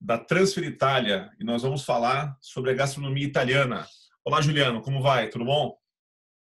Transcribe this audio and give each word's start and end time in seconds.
da 0.00 0.16
Transfer 0.16 0.64
Itália 0.64 1.30
e 1.38 1.44
nós 1.44 1.62
vamos 1.62 1.84
falar 1.84 2.36
sobre 2.40 2.70
a 2.70 2.74
gastronomia 2.74 3.26
italiana. 3.26 3.86
Olá, 4.24 4.40
Juliano, 4.40 4.80
como 4.80 5.02
vai? 5.02 5.28
Tudo 5.28 5.44
bom? 5.44 5.76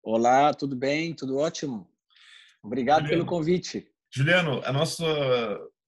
Olá, 0.02 0.54
tudo 0.54 0.76
bem? 0.76 1.14
Tudo 1.14 1.38
ótimo. 1.38 1.88
Obrigado 2.64 3.02
Juliano, 3.02 3.26
pelo 3.26 3.30
convite. 3.30 3.88
Juliano, 4.10 4.62
a 4.64 4.72
nossa 4.72 5.06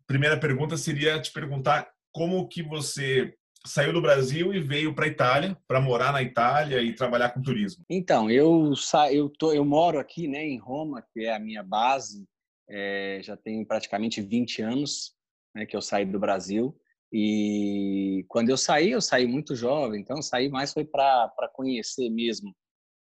primeira 0.05 0.39
pergunta 0.39 0.75
seria 0.75 1.21
te 1.21 1.31
perguntar 1.31 1.89
como 2.11 2.47
que 2.47 2.61
você 2.61 3.35
saiu 3.65 3.93
do 3.93 4.01
Brasil 4.01 4.53
e 4.53 4.59
veio 4.59 4.93
para 4.93 5.05
a 5.05 5.07
Itália 5.07 5.57
para 5.67 5.79
morar 5.79 6.11
na 6.11 6.21
Itália 6.21 6.81
e 6.81 6.93
trabalhar 6.93 7.29
com 7.29 7.41
turismo. 7.41 7.85
Então, 7.89 8.29
eu 8.29 8.75
sa... 8.75 9.11
eu, 9.11 9.29
tô... 9.29 9.53
eu 9.53 9.63
moro 9.63 9.99
aqui, 9.99 10.27
né, 10.27 10.43
em 10.43 10.57
Roma, 10.57 11.01
que 11.13 11.25
é 11.25 11.33
a 11.33 11.39
minha 11.39 11.63
base. 11.63 12.27
É... 12.69 13.21
já 13.23 13.37
tem 13.37 13.63
praticamente 13.63 14.21
20 14.21 14.61
anos 14.61 15.15
né, 15.55 15.65
que 15.65 15.75
eu 15.75 15.81
saí 15.81 16.05
do 16.05 16.19
Brasil. 16.19 16.77
E 17.15 18.25
quando 18.27 18.49
eu 18.49 18.57
saí, 18.57 18.89
eu 18.89 19.01
saí 19.01 19.27
muito 19.27 19.55
jovem, 19.55 20.01
então 20.01 20.19
saí 20.19 20.49
mais 20.49 20.73
foi 20.73 20.83
para 20.83 21.29
conhecer 21.53 22.09
mesmo, 22.09 22.51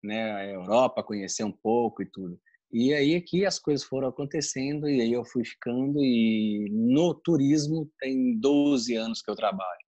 né, 0.02 0.32
a 0.32 0.46
Europa, 0.46 1.02
conhecer 1.02 1.44
um 1.44 1.52
pouco 1.52 2.02
e 2.02 2.10
tudo. 2.10 2.40
E 2.72 2.94
aí 2.94 3.14
aqui 3.14 3.44
as 3.44 3.58
coisas 3.58 3.86
foram 3.86 4.08
acontecendo 4.08 4.88
e 4.88 5.02
aí 5.02 5.12
eu 5.12 5.26
fui 5.26 5.44
ficando 5.44 6.02
e 6.02 6.68
no 6.70 7.14
turismo 7.14 7.90
tem 8.00 8.38
12 8.40 8.94
anos 8.96 9.20
que 9.20 9.30
eu 9.30 9.36
trabalho. 9.36 9.86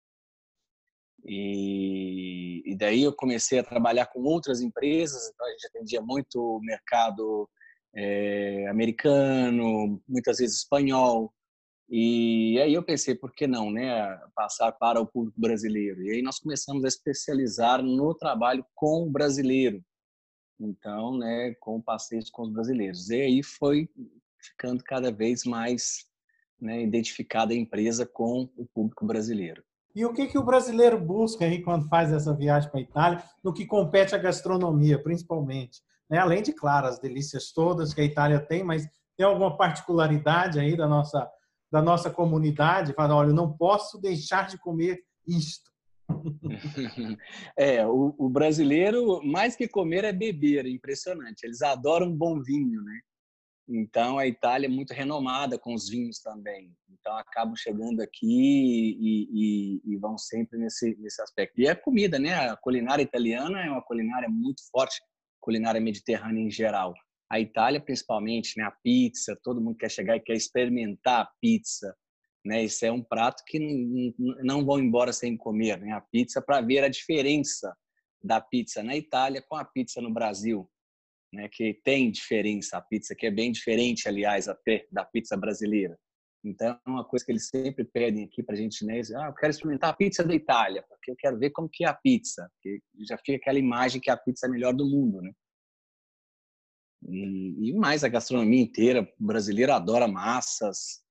E, 1.25 2.63
e 2.73 2.77
daí 2.77 3.03
eu 3.03 3.15
comecei 3.15 3.59
a 3.59 3.65
trabalhar 3.65 4.07
com 4.07 4.21
outras 4.21 4.61
empresas, 4.61 5.31
então 5.33 5.47
a 5.47 5.51
gente 5.51 5.67
atendia 5.67 6.03
muito 6.03 6.37
o 6.37 6.61
mercado 6.61 7.49
é, 7.95 8.67
americano, 8.69 10.03
muitas 10.07 10.39
vezes 10.39 10.59
espanhol, 10.59 11.33
e 11.93 12.57
aí 12.61 12.73
eu 12.73 12.85
pensei, 12.85 13.17
por 13.17 13.33
que 13.33 13.49
não, 13.49 13.69
né, 13.69 14.17
passar 14.33 14.71
para 14.71 15.01
o 15.01 15.07
público 15.07 15.41
brasileiro? 15.41 16.01
E 16.05 16.13
aí 16.13 16.23
nós 16.23 16.39
começamos 16.39 16.85
a 16.85 16.89
especializar 16.89 17.83
no 17.83 18.15
trabalho 18.15 18.65
com 18.77 19.03
o 19.03 19.11
brasileiro. 19.11 19.85
Então, 20.61 21.19
né, 21.19 21.53
com 21.59 21.83
passeios 21.83 22.31
com 22.31 22.43
os 22.43 22.53
brasileiros. 22.53 23.11
E 23.11 23.21
aí 23.21 23.43
foi 23.43 23.89
ficando 24.39 24.85
cada 24.85 25.11
vez 25.11 25.45
mais 25.45 26.07
né, 26.61 26.81
identificada 26.81 27.53
a 27.53 27.57
empresa 27.57 28.07
com 28.07 28.49
o 28.57 28.65
público 28.67 29.05
brasileiro. 29.05 29.65
E 29.93 30.05
o 30.05 30.13
que, 30.13 30.29
que 30.29 30.39
o 30.39 30.45
brasileiro 30.45 30.97
busca 30.97 31.45
aí 31.45 31.61
quando 31.61 31.89
faz 31.89 32.13
essa 32.13 32.33
viagem 32.33 32.71
para 32.71 32.79
a 32.79 32.83
Itália, 32.83 33.25
no 33.43 33.53
que 33.53 33.67
compete 33.67 34.15
à 34.15 34.19
gastronomia, 34.19 35.03
principalmente? 35.03 35.83
Né? 36.09 36.19
Além 36.19 36.41
de, 36.41 36.53
claro, 36.53 36.87
as 36.87 37.01
delícias 37.01 37.51
todas 37.51 37.93
que 37.93 38.01
a 38.01 38.05
Itália 38.05 38.39
tem, 38.39 38.63
mas 38.63 38.87
tem 39.17 39.27
alguma 39.27 39.57
particularidade 39.57 40.61
aí 40.61 40.77
da 40.77 40.87
nossa 40.87 41.29
da 41.71 41.81
nossa 41.81 42.11
comunidade, 42.11 42.93
fala, 42.93 43.15
olha, 43.15 43.29
eu 43.29 43.35
não 43.35 43.53
posso 43.57 44.01
deixar 44.01 44.49
de 44.49 44.59
comer 44.59 45.01
isto. 45.27 45.71
É, 47.57 47.87
o, 47.87 48.15
o, 48.19 48.29
brasileiro, 48.29 49.23
mais 49.25 49.55
que 49.55 49.69
comer, 49.69 50.05
é 50.05 50.13
beber, 50.13 50.67
é 50.67 50.69
impressionante. 50.69 51.45
Eles 51.45 51.63
adoram 51.63 52.11
bom 52.11 52.43
vinho, 52.43 52.83
né? 52.83 53.01
Então, 53.69 54.19
a 54.19 54.27
Itália 54.27 54.67
é 54.67 54.71
muito 54.71 54.93
renomada 54.93 55.57
com 55.57 55.73
os 55.73 55.89
vinhos 55.89 56.19
também. 56.19 56.73
Então, 56.91 57.17
acabam 57.17 57.55
chegando 57.55 58.01
aqui 58.01 58.27
e, 58.27 59.29
e, 59.31 59.93
e 59.93 59.97
vão 59.99 60.19
sempre 60.19 60.59
nesse, 60.59 60.97
nesse 60.99 61.23
aspecto. 61.23 61.61
E 61.61 61.69
a 61.69 61.77
comida, 61.77 62.19
né? 62.19 62.35
A 62.35 62.57
culinária 62.57 63.03
italiana 63.03 63.65
é 63.65 63.71
uma 63.71 63.83
culinária 63.83 64.29
muito 64.29 64.63
forte, 64.73 65.01
culinária 65.41 65.81
mediterrânea 65.81 66.43
em 66.43 66.51
geral 66.51 66.93
a 67.31 67.39
Itália 67.39 67.81
principalmente, 67.81 68.59
né, 68.59 68.65
a 68.65 68.71
pizza, 68.71 69.39
todo 69.43 69.61
mundo 69.61 69.77
quer 69.77 69.91
chegar 69.91 70.17
e 70.17 70.21
quer 70.21 70.35
experimentar 70.35 71.21
a 71.21 71.31
pizza, 71.41 71.97
né? 72.45 72.65
Isso 72.65 72.85
é 72.85 72.91
um 72.91 73.03
prato 73.03 73.45
que 73.47 74.15
não 74.43 74.65
vão 74.65 74.81
embora 74.81 75.13
sem 75.13 75.37
comer, 75.37 75.79
né? 75.79 75.93
A 75.93 76.01
pizza 76.01 76.43
para 76.43 76.61
ver 76.61 76.83
a 76.83 76.89
diferença 76.89 77.77
da 78.23 78.41
pizza 78.41 78.83
na 78.83 78.97
Itália 78.97 79.45
com 79.47 79.57
a 79.57 79.65
pizza 79.65 80.01
no 80.01 80.13
Brasil, 80.13 80.69
né? 81.33 81.49
Que 81.49 81.79
tem 81.85 82.11
diferença 82.11 82.79
a 82.79 82.81
pizza, 82.81 83.15
que 83.15 83.27
é 83.27 83.31
bem 83.31 83.53
diferente, 83.53 84.09
aliás, 84.09 84.49
até 84.49 84.87
da 84.91 85.05
pizza 85.05 85.37
brasileira. 85.37 85.97
Então, 86.43 86.81
é 86.87 86.91
uma 86.91 87.05
coisa 87.05 87.25
que 87.25 87.31
eles 87.31 87.49
sempre 87.49 87.85
pedem 87.85 88.25
aqui 88.25 88.43
para 88.43 88.55
a 88.55 88.59
gente, 88.59 88.85
né? 88.85 89.01
Ah, 89.17 89.27
eu 89.27 89.35
quero 89.35 89.51
experimentar 89.51 89.91
a 89.91 89.95
pizza 89.95 90.25
da 90.25 90.35
Itália, 90.35 90.83
porque 90.89 91.11
eu 91.11 91.17
quero 91.17 91.39
ver 91.39 91.51
como 91.51 91.69
que 91.71 91.85
é 91.85 91.89
a 91.89 91.95
pizza. 91.95 92.51
Porque 92.55 92.81
já 93.07 93.19
fica 93.19 93.37
aquela 93.37 93.59
imagem 93.59 94.01
que 94.01 94.11
a 94.11 94.17
pizza 94.17 94.47
é 94.47 94.49
a 94.49 94.51
melhor 94.53 94.75
do 94.75 94.87
mundo, 94.87 95.21
né? 95.21 95.31
E, 97.09 97.73
mais 97.75 98.05
a 98.05 98.09
gastronomia 98.09 98.61
inteira 98.61 99.11
brasileira 99.19 99.77
adora 99.77 100.07
massas, 100.07 101.03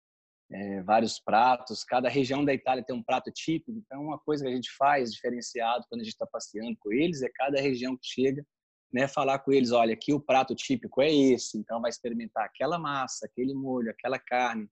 é, 0.52 0.82
vários 0.84 1.20
pratos. 1.20 1.84
Cada 1.84 2.10
região 2.10 2.44
da 2.44 2.54
Itália 2.54 2.84
tem 2.84 2.96
um 2.96 3.04
prato 3.04 3.32
típico. 3.32 3.78
Então, 3.78 4.04
uma 4.04 4.20
coisa 4.20 4.44
que 4.44 4.50
a 4.50 4.56
gente 4.56 4.70
faz 4.78 5.12
diferenciado 5.12 5.86
quando 5.90 6.02
a 6.02 6.04
gente 6.04 6.14
está 6.14 6.28
passeando 6.28 6.78
com 6.80 6.92
eles 6.92 7.22
é 7.22 7.30
cada 7.30 7.60
região 7.60 7.96
que 7.98 8.08
chega, 8.08 8.46
né, 8.92 9.08
falar 9.08 9.40
com 9.40 9.52
eles, 9.52 9.72
olha, 9.72 9.94
aqui 9.94 10.14
o 10.14 10.20
prato 10.20 10.56
típico 10.56 11.02
é 11.02 11.14
esse. 11.14 11.58
Então, 11.58 11.82
vai 11.82 11.90
experimentar 11.90 12.46
aquela 12.46 12.78
massa, 12.80 13.26
aquele 13.26 13.54
molho, 13.54 13.92
aquela 13.92 14.20
carne 14.20 14.68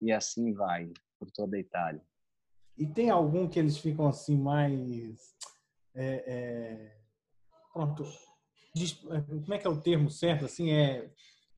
e 0.00 0.10
assim 0.10 0.52
vai 0.52 0.90
por 1.18 1.30
toda 1.30 1.56
a 1.56 1.60
Itália. 1.60 2.02
E 2.76 2.86
tem 2.86 3.10
algum 3.10 3.48
que 3.48 3.58
eles 3.58 3.76
ficam 3.76 4.08
assim 4.08 4.38
mais 4.38 5.36
é, 5.94 6.24
é... 6.26 6.96
pronto 7.72 8.04
como 8.72 9.54
é 9.54 9.58
que 9.58 9.66
é 9.66 9.70
o 9.70 9.80
termo 9.80 10.10
certo? 10.10 10.44
Assim, 10.44 10.70
é 10.70 11.08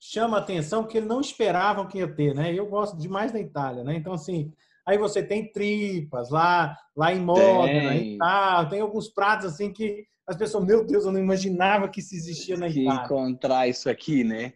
chama 0.04 0.38
atenção 0.38 0.84
que 0.84 0.98
eles 0.98 1.08
não 1.08 1.20
esperavam 1.20 1.86
que 1.86 1.98
ia 1.98 2.12
ter, 2.12 2.34
né? 2.34 2.52
Eu 2.52 2.66
gosto 2.66 2.98
demais 2.98 3.30
da 3.30 3.38
Itália, 3.38 3.84
né? 3.84 3.94
Então, 3.94 4.12
assim, 4.12 4.52
aí 4.84 4.98
você 4.98 5.22
tem 5.22 5.52
tripas 5.52 6.28
lá, 6.28 6.76
lá 6.96 7.14
em 7.14 7.20
Modena 7.20 7.94
e 7.94 8.18
tal, 8.18 8.68
tem 8.68 8.80
alguns 8.80 9.08
pratos 9.08 9.46
assim 9.46 9.72
que 9.72 10.04
as 10.26 10.36
pessoas, 10.36 10.64
meu 10.64 10.84
Deus, 10.84 11.04
eu 11.04 11.12
não 11.12 11.20
imaginava 11.20 11.88
que 11.88 12.00
isso 12.00 12.16
existia 12.16 12.56
na 12.56 12.68
Itália. 12.68 13.04
Encontrar 13.04 13.68
isso 13.68 13.88
aqui, 13.88 14.24
né? 14.24 14.54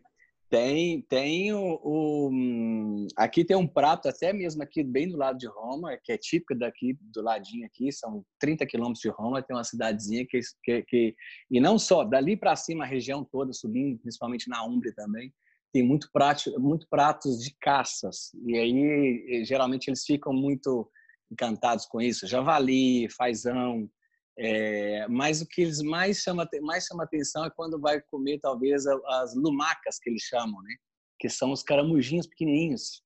Tem, 0.48 1.02
tem 1.02 1.52
o, 1.52 1.80
o, 1.82 2.30
hum, 2.30 3.06
aqui 3.16 3.44
tem 3.44 3.56
um 3.56 3.66
prato 3.66 4.08
até 4.08 4.32
mesmo 4.32 4.62
aqui 4.62 4.84
bem 4.84 5.08
do 5.08 5.16
lado 5.16 5.36
de 5.38 5.48
Roma, 5.48 5.98
que 6.04 6.12
é 6.12 6.16
típico 6.16 6.54
daqui 6.54 6.96
do 7.00 7.20
ladinho 7.20 7.66
aqui, 7.66 7.90
são 7.90 8.24
30 8.38 8.64
quilômetros 8.64 9.00
de 9.00 9.08
Roma, 9.08 9.42
tem 9.42 9.56
uma 9.56 9.64
cidadezinha 9.64 10.24
que, 10.24 10.38
que, 10.62 10.82
que 10.82 11.14
e 11.50 11.60
não 11.60 11.80
só 11.80 12.04
dali 12.04 12.36
para 12.36 12.54
cima 12.54 12.84
a 12.84 12.86
região 12.86 13.24
toda 13.24 13.52
subindo, 13.52 13.98
principalmente 13.98 14.48
na 14.48 14.64
Umbria 14.64 14.94
também, 14.94 15.34
tem 15.72 15.82
muito 15.82 16.08
prato, 16.12 16.60
muito 16.60 16.86
pratos 16.88 17.42
de 17.42 17.52
caças 17.60 18.30
e 18.46 18.56
aí 18.56 19.44
geralmente 19.44 19.88
eles 19.88 20.04
ficam 20.04 20.32
muito 20.32 20.88
encantados 21.28 21.86
com 21.86 22.00
isso, 22.00 22.24
javali, 22.24 23.08
fazão, 23.10 23.90
é, 24.38 25.08
mas 25.08 25.40
o 25.40 25.46
que 25.46 25.62
eles 25.62 25.80
mais 25.82 26.18
chama 26.18 26.46
mais 26.62 26.84
chama 26.84 27.04
atenção 27.04 27.44
é 27.44 27.50
quando 27.50 27.80
vai 27.80 28.00
comer 28.02 28.38
talvez 28.38 28.86
as 28.86 29.34
lumacas 29.34 29.98
que 29.98 30.10
eles 30.10 30.22
chamam, 30.22 30.62
né? 30.62 30.74
Que 31.18 31.28
são 31.28 31.52
os 31.52 31.62
caramujinhos 31.62 32.26
pequenininhos. 32.26 33.02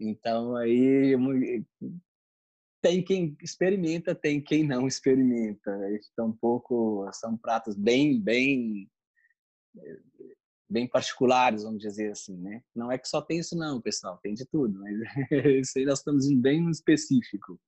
Então 0.00 0.56
aí 0.56 1.14
tem 2.82 3.02
quem 3.02 3.36
experimenta, 3.42 4.14
tem 4.14 4.42
quem 4.42 4.66
não 4.66 4.86
experimenta. 4.86 5.70
Então 6.12 6.28
um 6.28 6.36
pouco 6.36 7.06
são 7.12 7.36
pratos 7.36 7.76
bem 7.76 8.18
bem 8.20 8.90
bem 10.70 10.88
particulares, 10.88 11.62
vamos 11.62 11.82
dizer 11.82 12.10
assim, 12.10 12.36
né? 12.38 12.62
Não 12.74 12.90
é 12.90 12.96
que 12.96 13.06
só 13.06 13.20
tem 13.20 13.38
isso 13.38 13.54
não, 13.54 13.82
pessoal, 13.82 14.18
tem 14.22 14.32
de 14.32 14.46
tudo, 14.46 14.78
mas 14.80 14.96
isso 15.60 15.78
aí 15.78 15.84
nós 15.84 15.98
estamos 15.98 16.26
indo 16.26 16.40
bem 16.40 16.62
no 16.62 16.70
específico. 16.70 17.60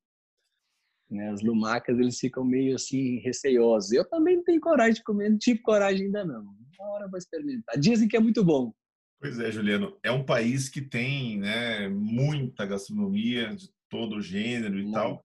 Né? 1.11 1.31
As 1.31 1.43
lumacas 1.43 1.99
eles 1.99 2.19
ficam 2.19 2.45
meio 2.45 2.75
assim 2.75 3.19
receiosos. 3.21 3.93
Eu 3.93 4.09
também 4.09 4.37
não 4.37 4.45
tenho 4.45 4.61
coragem 4.61 4.95
de 4.95 5.05
comer, 5.05 5.31
não 5.31 5.39
tive 5.39 5.61
coragem 5.61 6.07
ainda 6.07 6.25
não. 6.25 6.43
Uma 6.79 6.91
hora 6.93 7.05
eu 7.07 7.11
vou 7.11 7.19
experimentar. 7.19 7.79
Dizem 7.79 8.09
que 8.09 8.17
é 8.17 8.21
muito 8.21 8.45
bom. 8.45 8.73
Pois 9.21 9.39
é, 9.39 9.51
Juliano. 9.51 9.97
É 10.03 10.11
um 10.11 10.25
país 10.25 10.69
que 10.69 10.83
tem 10.83 11.39
né, 11.39 11.89
muita 11.89 12.67
gastronomia 12.67 13.55
de 13.55 13.69
todo 13.89 14.21
gênero 14.21 14.79
e 14.79 14.83
muito. 14.83 14.95
tal. 14.95 15.23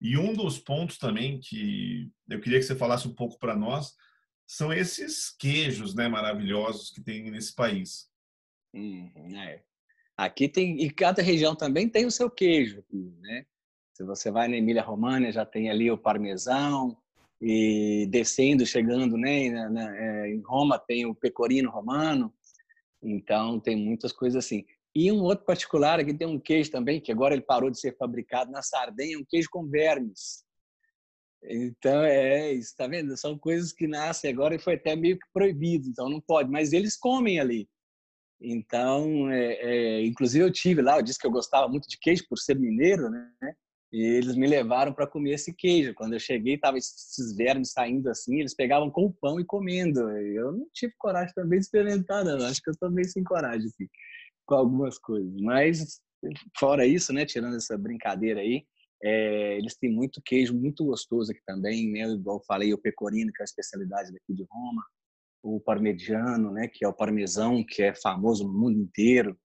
E 0.00 0.18
um 0.18 0.34
dos 0.34 0.58
pontos 0.58 0.98
também 0.98 1.40
que 1.40 2.10
eu 2.28 2.40
queria 2.40 2.58
que 2.58 2.64
você 2.64 2.76
falasse 2.76 3.08
um 3.08 3.14
pouco 3.14 3.38
para 3.38 3.56
nós 3.56 3.94
são 4.46 4.72
esses 4.72 5.30
queijos 5.30 5.94
né, 5.94 6.06
maravilhosos 6.06 6.90
que 6.90 7.02
tem 7.02 7.30
nesse 7.30 7.54
país. 7.54 8.08
Hum, 8.74 9.10
é. 9.36 9.62
Aqui 10.16 10.48
tem, 10.48 10.80
e 10.80 10.90
cada 10.90 11.22
região 11.22 11.56
também 11.56 11.88
tem 11.88 12.06
o 12.06 12.10
seu 12.10 12.30
queijo, 12.30 12.84
né? 13.20 13.46
Se 13.94 14.04
você 14.04 14.30
vai 14.30 14.48
na 14.48 14.56
Emília 14.56 14.82
Romagna, 14.82 15.32
já 15.32 15.46
tem 15.46 15.70
ali 15.70 15.90
o 15.90 15.96
parmesão, 15.96 16.96
e 17.40 18.06
descendo, 18.10 18.64
chegando, 18.64 19.16
né, 19.16 19.50
na, 19.50 19.70
na, 19.70 19.96
é, 19.96 20.30
em 20.30 20.40
Roma 20.40 20.78
tem 20.78 21.04
o 21.04 21.14
pecorino 21.14 21.70
romano, 21.70 22.32
então 23.02 23.60
tem 23.60 23.76
muitas 23.76 24.12
coisas 24.12 24.44
assim. 24.44 24.64
E 24.94 25.10
um 25.12 25.22
outro 25.22 25.44
particular 25.44 26.00
aqui 26.00 26.14
tem 26.14 26.26
um 26.26 26.38
queijo 26.38 26.70
também, 26.70 27.00
que 27.00 27.12
agora 27.12 27.34
ele 27.34 27.42
parou 27.42 27.70
de 27.70 27.78
ser 27.78 27.96
fabricado 27.96 28.50
na 28.50 28.62
Sardenha, 28.62 29.18
um 29.18 29.24
queijo 29.28 29.48
com 29.50 29.68
vermes. 29.68 30.44
Então, 31.42 32.02
é 32.02 32.52
isso, 32.52 32.74
tá 32.76 32.86
vendo? 32.86 33.16
São 33.16 33.38
coisas 33.38 33.72
que 33.72 33.86
nascem 33.86 34.30
agora 34.30 34.54
e 34.54 34.58
foi 34.58 34.74
até 34.74 34.96
meio 34.96 35.18
que 35.18 35.26
proibido, 35.32 35.86
então 35.88 36.08
não 36.08 36.20
pode, 36.20 36.50
mas 36.50 36.72
eles 36.72 36.96
comem 36.96 37.38
ali. 37.38 37.68
Então, 38.40 39.30
é, 39.30 39.52
é, 39.60 40.06
inclusive 40.06 40.44
eu 40.44 40.50
tive 40.50 40.80
lá, 40.80 40.96
eu 40.96 41.02
disse 41.02 41.18
que 41.18 41.26
eu 41.26 41.30
gostava 41.30 41.68
muito 41.68 41.88
de 41.88 41.98
queijo 41.98 42.24
por 42.28 42.38
ser 42.38 42.58
mineiro, 42.58 43.10
né? 43.10 43.54
E 43.94 44.02
eles 44.02 44.34
me 44.34 44.48
levaram 44.48 44.92
para 44.92 45.06
comer 45.06 45.34
esse 45.34 45.54
queijo. 45.54 45.94
Quando 45.94 46.14
eu 46.14 46.18
cheguei, 46.18 46.58
tava 46.58 46.76
esses 46.76 47.36
vermes 47.36 47.70
saindo 47.70 48.10
assim, 48.10 48.40
eles 48.40 48.52
pegavam 48.52 48.90
com 48.90 49.04
o 49.04 49.12
pão 49.12 49.38
e 49.38 49.44
comendo. 49.44 50.10
Eu 50.10 50.50
não 50.50 50.66
tive 50.74 50.92
coragem 50.98 51.32
também 51.32 51.60
de 51.60 51.66
experimentar, 51.66 52.24
não. 52.24 52.44
Acho 52.44 52.60
que 52.60 52.70
eu 52.70 52.90
meio 52.90 53.08
sem 53.08 53.22
coragem 53.22 53.68
aqui, 53.68 53.88
com 54.46 54.56
algumas 54.56 54.98
coisas. 54.98 55.32
Mas, 55.40 56.00
fora 56.58 56.84
isso, 56.84 57.12
né, 57.12 57.24
tirando 57.24 57.54
essa 57.54 57.78
brincadeira 57.78 58.40
aí, 58.40 58.64
é, 59.00 59.58
eles 59.58 59.76
têm 59.76 59.92
muito 59.92 60.20
queijo 60.24 60.58
muito 60.58 60.84
gostoso 60.84 61.30
aqui 61.30 61.40
também, 61.46 61.92
né? 61.92 62.00
Igual 62.08 62.38
eu 62.38 62.44
falei, 62.48 62.74
o 62.74 62.78
pecorino, 62.78 63.30
que 63.32 63.42
é 63.42 63.44
a 63.44 63.46
especialidade 63.46 64.10
daqui 64.12 64.34
de 64.34 64.44
Roma 64.50 64.82
o 65.44 65.60
parmegiano, 65.60 66.50
né, 66.50 66.66
que 66.66 66.84
é 66.84 66.88
o 66.88 66.92
parmesão, 66.92 67.62
que 67.62 67.82
é 67.82 67.94
famoso 67.94 68.44
no 68.44 68.58
mundo 68.58 68.80
inteiro, 68.80 69.38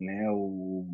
né, 0.00 0.30
o 0.30 0.88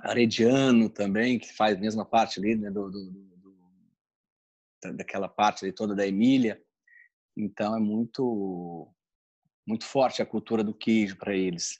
arediano 0.00 0.88
também, 0.88 1.38
que 1.38 1.52
faz 1.54 1.76
a 1.76 1.80
mesma 1.80 2.04
parte 2.04 2.38
ali, 2.38 2.56
né, 2.56 2.70
do, 2.70 2.90
do, 2.90 3.10
do, 3.10 4.96
daquela 4.96 5.28
parte 5.28 5.64
ali 5.64 5.72
toda 5.72 5.94
da 5.94 6.06
Emília. 6.06 6.60
Então 7.36 7.76
é 7.76 7.80
muito 7.80 8.92
muito 9.66 9.84
forte 9.84 10.22
a 10.22 10.26
cultura 10.26 10.62
do 10.62 10.72
queijo 10.72 11.16
para 11.16 11.34
eles. 11.34 11.76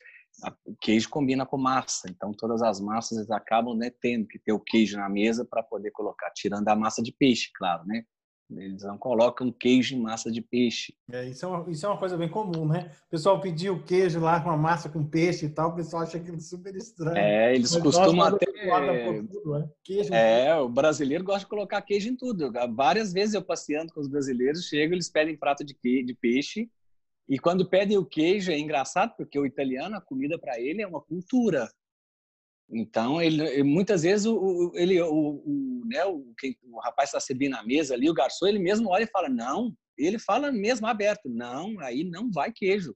O 0.67 0.77
queijo 0.77 1.09
combina 1.09 1.47
com 1.47 1.57
massa, 1.57 2.11
então 2.11 2.33
todas 2.33 2.61
as 2.61 2.81
massas 2.81 3.19
eles 3.19 3.31
acabam 3.31 3.77
né, 3.77 3.91
tendo 4.01 4.27
que 4.27 4.39
ter 4.39 4.53
o 4.53 4.61
queijo 4.61 4.99
na 4.99 5.09
mesa 5.09 5.45
para 5.45 5.63
poder 5.63 5.93
colocar, 5.93 6.31
tirando 6.33 6.69
a 6.69 6.77
massa 6.77 7.03
de 7.03 7.13
peixe, 7.13 7.51
claro, 7.55 7.87
né? 7.87 8.05
Eles 8.49 8.85
não 8.85 8.97
colocam 8.97 9.51
queijo 9.51 9.97
em 9.97 10.01
massa 10.01 10.31
de 10.31 10.41
peixe. 10.41 10.95
É, 11.11 11.29
isso, 11.29 11.45
é 11.45 11.49
uma, 11.49 11.71
isso 11.71 11.85
é 11.85 11.89
uma 11.89 11.99
coisa 11.99 12.17
bem 12.17 12.29
comum, 12.29 12.65
né? 12.65 12.93
O 13.09 13.11
pessoal 13.11 13.41
pediu 13.41 13.83
queijo 13.83 14.21
lá 14.21 14.41
com 14.41 14.49
uma 14.49 14.57
massa 14.57 14.89
com 14.89 15.05
peixe 15.05 15.47
e 15.47 15.49
tal, 15.49 15.71
o 15.71 15.75
pessoal 15.75 16.03
acha 16.03 16.17
aquilo 16.17 16.41
super 16.41 16.75
estranho. 16.77 17.17
É, 17.17 17.55
eles 17.55 17.73
Mas 17.73 17.83
costumam 17.83 18.27
até. 18.27 18.47
Tudo, 18.47 19.53
né? 19.53 19.69
queijo 19.83 20.15
é, 20.15 20.57
o 20.61 20.69
brasileiro 20.69 21.25
gosta 21.25 21.41
de 21.41 21.47
colocar 21.47 21.83
queijo 21.83 22.09
em 22.09 22.17
tudo. 22.17 22.53
Várias 22.75 23.13
vezes 23.13 23.35
eu 23.35 23.43
passeando 23.43 23.93
com 23.93 24.01
os 24.01 24.09
brasileiros, 24.09 24.67
chego, 24.67 24.95
eles 24.95 25.11
pedem 25.11 25.37
prato 25.37 25.65
de, 25.65 25.75
de 25.83 26.15
peixe. 26.15 26.71
E 27.29 27.41
quando 27.41 27.69
pedem 27.69 27.99
o 27.99 28.05
queijo, 28.05 28.53
é 28.53 28.59
engraçado, 28.59 29.15
porque 29.17 29.37
o 29.37 29.45
italiano, 29.45 29.97
a 29.97 30.01
comida 30.01 30.39
para 30.39 30.61
ele 30.61 30.83
é 30.83 30.87
uma 30.87 31.01
cultura. 31.01 31.69
Então, 32.69 33.23
ele, 33.23 33.63
muitas 33.63 34.03
vezes, 34.03 34.27
o, 34.27 34.73
ele, 34.75 35.01
o, 35.01 35.43
o, 35.45 35.83
né, 35.87 36.05
o, 36.05 36.35
quem, 36.39 36.57
o 36.65 36.81
rapaz 36.81 37.11
está 37.11 37.21
servindo 37.21 37.53
na 37.53 37.63
mesa 37.63 37.95
ali, 37.95 38.11
o 38.11 38.15
garçom, 38.15 38.47
ele 38.47 38.59
mesmo 38.59 38.89
olha 38.89 39.05
e 39.05 39.09
fala, 39.09 39.29
não, 39.29 39.73
ele 39.97 40.19
fala 40.19 40.51
mesmo 40.51 40.87
aberto, 40.87 41.29
não, 41.29 41.79
aí 41.81 42.05
não 42.05 42.31
vai 42.31 42.53
queijo. 42.53 42.95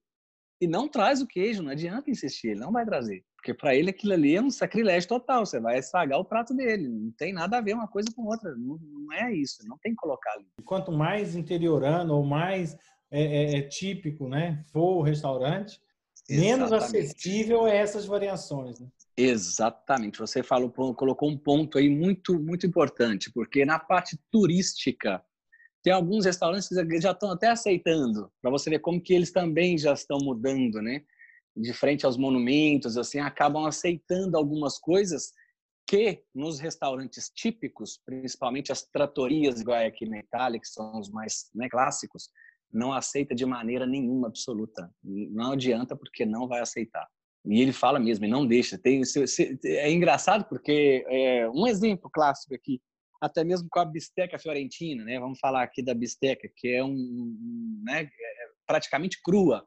E 0.60 0.66
não 0.66 0.88
traz 0.88 1.22
o 1.22 1.26
queijo, 1.26 1.62
não 1.62 1.70
adianta 1.70 2.10
insistir, 2.10 2.48
ele 2.48 2.60
não 2.60 2.72
vai 2.72 2.84
trazer. 2.84 3.24
Porque 3.36 3.54
para 3.54 3.74
ele 3.74 3.90
aquilo 3.90 4.12
ali 4.12 4.36
é 4.36 4.42
um 4.42 4.50
sacrilégio 4.50 5.08
total, 5.08 5.46
você 5.46 5.58
vai 5.58 5.78
estragar 5.78 6.18
o 6.18 6.24
prato 6.24 6.54
dele, 6.54 6.86
não 6.86 7.10
tem 7.12 7.32
nada 7.32 7.56
a 7.56 7.60
ver 7.62 7.74
uma 7.74 7.88
coisa 7.88 8.10
com 8.14 8.26
outra, 8.26 8.54
não, 8.54 8.78
não 8.78 9.12
é 9.12 9.32
isso, 9.32 9.66
não 9.66 9.78
tem 9.78 9.92
que 9.92 9.96
colocar 9.96 10.32
ali. 10.32 10.46
Quanto 10.64 10.92
mais 10.92 11.34
interiorano 11.34 12.16
ou 12.16 12.24
mais 12.24 12.76
é, 13.10 13.22
é, 13.22 13.58
é 13.58 13.62
típico 13.62 14.28
né, 14.28 14.62
for 14.70 14.98
o 14.98 15.02
restaurante, 15.02 15.80
menos 16.28 16.70
acessível 16.72 17.66
é 17.66 17.78
essas 17.78 18.04
variações. 18.04 18.78
Né? 18.78 18.88
Exatamente. 19.16 20.18
Você 20.18 20.42
falou, 20.42 20.70
colocou 20.70 21.28
um 21.28 21.36
ponto 21.36 21.78
aí 21.78 21.88
muito, 21.88 22.38
muito 22.38 22.66
importante, 22.66 23.30
porque 23.32 23.64
na 23.64 23.78
parte 23.78 24.18
turística 24.30 25.22
tem 25.82 25.92
alguns 25.92 26.24
restaurantes 26.24 26.68
que 26.68 27.00
já 27.00 27.12
estão 27.12 27.30
até 27.30 27.48
aceitando, 27.48 28.30
para 28.40 28.50
você 28.50 28.68
ver 28.70 28.80
como 28.80 29.00
que 29.00 29.14
eles 29.14 29.32
também 29.32 29.78
já 29.78 29.92
estão 29.92 30.18
mudando, 30.18 30.80
né? 30.82 31.02
De 31.56 31.72
frente 31.72 32.06
aos 32.06 32.16
monumentos, 32.16 32.96
assim, 32.96 33.18
acabam 33.18 33.64
aceitando 33.66 34.36
algumas 34.36 34.78
coisas 34.78 35.32
que 35.86 36.22
nos 36.34 36.60
restaurantes 36.60 37.30
típicos, 37.34 38.00
principalmente 38.04 38.70
as 38.70 38.82
tratorias, 38.82 39.60
igual 39.60 39.78
é 39.78 39.86
aqui 39.86 40.06
na 40.08 40.18
Itália, 40.18 40.60
que 40.60 40.68
são 40.68 41.00
os 41.00 41.10
mais 41.10 41.50
né, 41.54 41.68
clássicos, 41.68 42.28
não 42.72 42.92
aceita 42.92 43.34
de 43.34 43.44
maneira 43.44 43.86
nenhuma 43.86 44.28
absoluta. 44.28 44.88
Não 45.02 45.52
adianta 45.52 45.96
porque 45.96 46.24
não 46.24 46.46
vai 46.46 46.60
aceitar. 46.60 47.08
E 47.44 47.60
ele 47.60 47.72
fala 47.72 47.98
mesmo, 47.98 48.24
e 48.24 48.28
não 48.28 48.46
deixa. 48.46 48.78
Tem, 48.78 49.02
é 49.64 49.90
engraçado 49.90 50.44
porque 50.48 51.04
é, 51.08 51.48
um 51.50 51.66
exemplo 51.66 52.10
clássico 52.12 52.54
aqui, 52.54 52.80
até 53.20 53.44
mesmo 53.44 53.68
com 53.70 53.80
a 53.80 53.84
bisteca 53.84 54.38
fiorentina, 54.38 55.04
né? 55.04 55.18
Vamos 55.18 55.38
falar 55.38 55.62
aqui 55.62 55.82
da 55.82 55.94
bisteca, 55.94 56.50
que 56.56 56.68
é 56.68 56.84
um, 56.84 57.82
né, 57.84 58.02
é 58.02 58.10
praticamente 58.66 59.20
crua. 59.22 59.66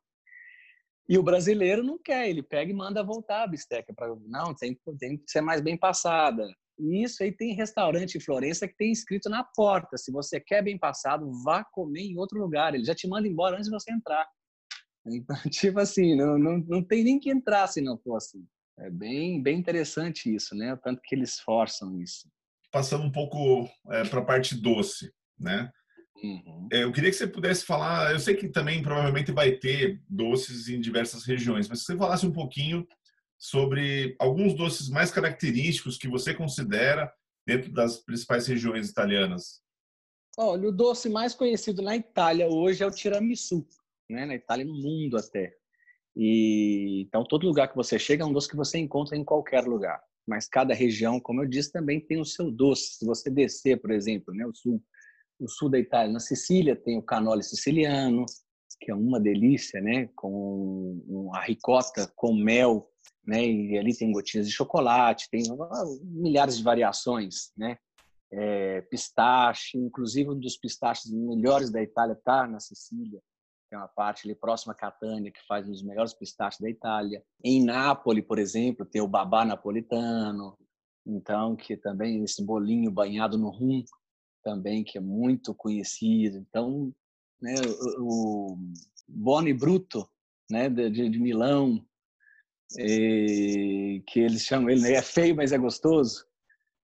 E 1.07 1.17
o 1.17 1.23
brasileiro 1.23 1.83
não 1.83 1.99
quer, 2.01 2.29
ele 2.29 2.41
pega 2.41 2.71
e 2.71 2.75
manda 2.75 3.03
voltar 3.03 3.43
a 3.43 3.47
bisteca 3.47 3.93
para 3.93 4.15
não, 4.25 4.55
tem, 4.55 4.79
tem 4.97 5.17
que 5.17 5.29
ser 5.29 5.41
mais 5.41 5.61
bem 5.61 5.77
passada. 5.77 6.47
E 6.79 7.03
isso 7.03 7.21
aí 7.21 7.31
tem 7.31 7.53
restaurante 7.53 8.17
em 8.17 8.21
Florença 8.21 8.67
que 8.67 8.75
tem 8.75 8.91
escrito 8.91 9.29
na 9.29 9.43
porta: 9.43 9.97
se 9.97 10.11
você 10.11 10.39
quer 10.39 10.63
bem 10.63 10.77
passado, 10.77 11.29
vá 11.43 11.63
comer 11.63 12.01
em 12.01 12.17
outro 12.17 12.39
lugar. 12.39 12.73
Ele 12.73 12.85
já 12.85 12.95
te 12.95 13.07
manda 13.07 13.27
embora 13.27 13.55
antes 13.55 13.69
de 13.69 13.71
você 13.71 13.91
entrar. 13.91 14.27
Então, 15.05 15.35
tipo 15.49 15.79
assim, 15.79 16.15
não, 16.15 16.37
não, 16.37 16.57
não 16.59 16.83
tem 16.83 17.03
nem 17.03 17.19
que 17.19 17.29
entrar 17.29 17.67
se 17.67 17.81
não 17.81 17.97
for 17.97 18.15
assim. 18.15 18.45
É 18.77 18.89
bem, 18.89 19.41
bem 19.41 19.59
interessante 19.59 20.33
isso, 20.33 20.55
né? 20.55 20.73
O 20.73 20.77
tanto 20.77 21.01
que 21.03 21.13
eles 21.13 21.39
forçam 21.39 22.01
isso. 22.01 22.27
Passando 22.71 23.03
um 23.03 23.11
pouco 23.11 23.69
é, 23.91 24.03
para 24.03 24.19
a 24.19 24.25
parte 24.25 24.55
doce, 24.55 25.13
né? 25.39 25.71
Uhum. 26.23 26.67
É, 26.71 26.83
eu 26.83 26.91
queria 26.91 27.11
que 27.11 27.15
você 27.15 27.27
pudesse 27.27 27.65
falar. 27.65 28.11
Eu 28.11 28.19
sei 28.19 28.35
que 28.35 28.47
também 28.49 28.81
provavelmente 28.81 29.31
vai 29.31 29.51
ter 29.51 30.01
doces 30.09 30.69
em 30.69 30.79
diversas 30.79 31.23
regiões, 31.23 31.67
mas 31.67 31.79
se 31.79 31.85
você 31.85 31.97
falasse 31.97 32.25
um 32.25 32.31
pouquinho 32.31 32.87
sobre 33.37 34.15
alguns 34.19 34.55
doces 34.55 34.89
mais 34.89 35.11
característicos 35.11 35.97
que 35.97 36.07
você 36.07 36.33
considera 36.33 37.13
dentro 37.45 37.71
das 37.71 37.97
principais 37.97 38.47
regiões 38.47 38.89
italianas. 38.89 39.61
Olha, 40.37 40.69
o 40.69 40.71
doce 40.71 41.09
mais 41.09 41.35
conhecido 41.35 41.81
na 41.81 41.95
Itália 41.95 42.47
hoje 42.47 42.83
é 42.83 42.87
o 42.87 42.91
tiramisu 42.91 43.67
né? 44.13 44.25
na 44.25 44.35
Itália 44.35 44.65
no 44.65 44.73
mundo 44.73 45.17
até. 45.17 45.53
E 46.15 47.01
então 47.07 47.23
todo 47.23 47.47
lugar 47.47 47.69
que 47.69 47.75
você 47.75 47.97
chega 47.97 48.23
é 48.23 48.25
um 48.25 48.33
doce 48.33 48.49
que 48.49 48.55
você 48.55 48.77
encontra 48.77 49.17
em 49.17 49.23
qualquer 49.23 49.65
lugar. 49.65 50.01
Mas 50.27 50.47
cada 50.47 50.73
região, 50.73 51.19
como 51.19 51.41
eu 51.41 51.47
disse, 51.47 51.71
também 51.71 51.99
tem 51.99 52.19
o 52.19 52.25
seu 52.25 52.49
doce. 52.49 52.97
Se 52.97 53.05
você 53.05 53.29
descer, 53.29 53.81
por 53.81 53.91
exemplo, 53.91 54.33
né, 54.33 54.45
o 54.45 54.53
sul, 54.53 54.81
o 55.39 55.47
sul 55.49 55.69
da 55.69 55.79
Itália, 55.79 56.13
na 56.13 56.19
Sicília 56.19 56.75
tem 56.75 56.97
o 56.97 57.01
canole 57.01 57.43
siciliano, 57.43 58.25
que 58.79 58.91
é 58.91 58.95
uma 58.95 59.19
delícia, 59.19 59.81
né, 59.81 60.09
com 60.15 61.31
a 61.33 61.41
ricota 61.41 62.11
com 62.15 62.33
mel, 62.33 62.89
né, 63.25 63.45
e 63.45 63.77
ali 63.77 63.95
tem 63.95 64.11
gotinhas 64.11 64.47
de 64.47 64.53
chocolate, 64.53 65.29
tem 65.29 65.43
milhares 66.01 66.57
de 66.57 66.63
variações, 66.63 67.51
né, 67.57 67.77
é, 68.31 68.81
pistache, 68.81 69.77
inclusive 69.77 70.29
um 70.29 70.39
dos 70.39 70.57
pistaches 70.57 71.11
melhores 71.11 71.71
da 71.71 71.81
Itália 71.81 72.13
está 72.13 72.47
na 72.47 72.59
Sicília, 72.59 73.21
é 73.73 73.77
uma 73.77 73.87
parte 73.87 74.27
ali 74.27 74.35
próxima 74.35 74.73
a 74.73 74.75
Catânia, 74.75 75.31
que 75.31 75.45
faz 75.47 75.67
um 75.67 75.71
dos 75.71 75.83
melhores 75.83 76.13
pistaches 76.13 76.59
da 76.59 76.69
Itália. 76.69 77.23
Em 77.43 77.63
Nápoles, 77.63 78.25
por 78.25 78.39
exemplo, 78.39 78.85
tem 78.85 79.01
o 79.01 79.07
babá 79.07 79.45
napolitano, 79.45 80.57
então 81.05 81.55
que 81.55 81.75
também 81.75 82.23
esse 82.23 82.43
bolinho 82.43 82.91
banhado 82.91 83.37
no 83.37 83.49
rum, 83.49 83.83
também 84.43 84.83
que 84.83 84.97
é 84.97 85.01
muito 85.01 85.53
conhecido. 85.55 86.37
Então, 86.37 86.93
né, 87.41 87.55
o, 87.99 88.57
Boni 89.07 89.53
Bruto, 89.53 90.07
né, 90.49 90.69
de, 90.69 91.09
de 91.09 91.19
Milão, 91.19 91.85
e, 92.77 94.03
que 94.07 94.19
eles 94.19 94.43
chamam 94.43 94.69
ele, 94.69 94.93
é 94.93 95.01
feio, 95.01 95.35
mas 95.35 95.51
é 95.51 95.57
gostoso. 95.57 96.25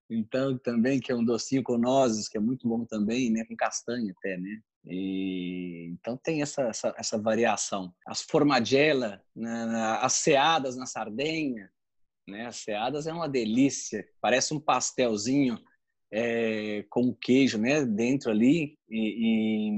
Então, 0.10 0.58
também 0.58 1.00
que 1.00 1.12
é 1.12 1.16
um 1.16 1.24
docinho 1.24 1.64
com 1.64 1.78
nozes, 1.78 2.28
que 2.28 2.38
é 2.38 2.42
muito 2.42 2.68
bom 2.68 2.84
também, 2.86 3.32
né, 3.32 3.46
com 3.46 3.56
castanha 3.56 4.14
até, 4.18 4.38
né? 4.38 4.62
E, 4.90 5.90
então 5.92 6.18
tem 6.18 6.42
essa, 6.42 6.64
essa, 6.64 6.94
essa 6.98 7.18
variação. 7.18 7.94
As 8.08 8.22
formaggella, 8.22 9.22
né, 9.36 9.98
as 10.02 10.14
ceadas 10.14 10.76
na 10.76 10.86
Sardenha, 10.86 11.70
né? 12.30 12.46
As 12.46 12.58
ceadas 12.58 13.08
é 13.08 13.14
uma 13.14 13.28
delícia, 13.28 14.08
parece 14.22 14.54
um 14.54 14.60
pastelzinho 14.60 15.60
é, 16.12 16.86
com 16.90 17.14
queijo, 17.14 17.58
né? 17.58 17.86
Dentro 17.86 18.32
ali 18.32 18.78
e, 18.90 19.70
e, 19.70 19.72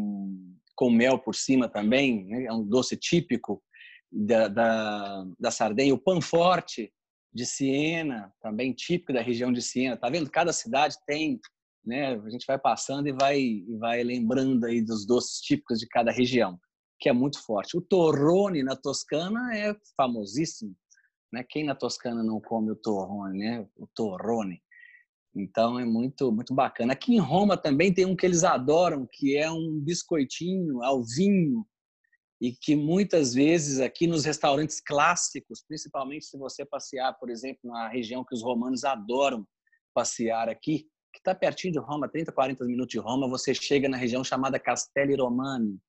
com 0.76 0.92
mel 0.92 1.18
por 1.18 1.34
cima 1.34 1.68
também, 1.68 2.26
né? 2.26 2.46
é 2.46 2.54
um 2.54 2.64
doce 2.64 2.98
típico 2.98 3.64
da, 4.12 4.48
da, 4.48 5.26
da 5.40 5.52
Sardenha. 5.52 5.94
O 5.94 6.00
pão 6.00 6.22
forte 6.22 6.92
de 7.34 7.46
Siena, 7.46 8.34
também 8.42 8.74
típico 8.74 9.14
da 9.14 9.22
região 9.22 9.52
de 9.52 9.62
Siena. 9.62 9.98
Tá 9.98 10.10
vendo? 10.10 10.30
Cada 10.30 10.52
cidade 10.52 10.98
tem, 11.06 11.40
né? 11.86 12.16
A 12.16 12.30
gente 12.30 12.46
vai 12.46 12.58
passando 12.58 13.08
e 13.08 13.12
vai 13.12 13.40
e 13.40 13.78
vai 13.78 14.04
lembrando 14.04 14.66
aí 14.66 14.82
dos 14.82 15.06
doces 15.06 15.40
típicos 15.42 15.80
de 15.80 15.88
cada 15.88 16.12
região, 16.12 16.60
que 17.00 17.10
é 17.10 17.14
muito 17.14 17.44
forte. 17.44 17.78
O 17.78 17.82
torrone 17.82 18.64
na 18.64 18.76
Toscana 18.76 19.56
é 19.56 19.76
famosíssimo, 19.98 20.76
né? 21.32 21.44
Quem 21.48 21.64
na 21.66 21.76
Toscana 21.76 22.24
não 22.24 22.40
come 22.40 22.72
o 22.72 22.76
torrone, 22.76 23.40
né? 23.40 23.68
O 23.76 23.88
torrone. 23.96 24.62
Então 25.36 25.80
é 25.80 25.86
muito 25.86 26.32
muito 26.32 26.54
bacana. 26.54 26.94
Aqui 26.94 27.16
em 27.16 27.20
Roma 27.20 27.58
também 27.58 27.94
tem 27.94 28.06
um 28.06 28.16
que 28.16 28.26
eles 28.26 28.44
adoram, 28.44 29.08
que 29.12 29.38
é 29.38 29.50
um 29.50 29.80
biscoitinho 29.80 30.84
ao 30.84 31.04
vinho 31.04 31.66
e 32.42 32.52
que 32.52 32.76
muitas 32.76 33.34
vezes 33.34 33.80
aqui 33.80 34.08
nos 34.08 34.26
restaurantes 34.26 34.82
clássicos, 34.82 35.64
principalmente 35.66 36.26
se 36.26 36.38
você 36.38 36.66
passear, 36.66 37.14
por 37.20 37.30
exemplo, 37.30 37.70
na 37.70 37.88
região 37.88 38.26
que 38.26 38.34
os 38.34 38.42
romanos 38.42 38.84
adoram 38.84 39.48
passear 39.94 40.50
aqui, 40.50 40.88
que 41.12 41.20
está 41.20 41.36
pertinho 41.36 41.74
de 41.74 41.80
Roma, 41.80 42.08
30, 42.08 42.32
40 42.32 42.66
minutos 42.66 42.92
de 42.92 43.00
Roma, 43.00 43.28
você 43.28 43.54
chega 43.54 43.90
na 43.90 43.98
região 43.98 44.24
chamada 44.24 44.60
Castelli 44.60 45.16
Romani. 45.16 45.80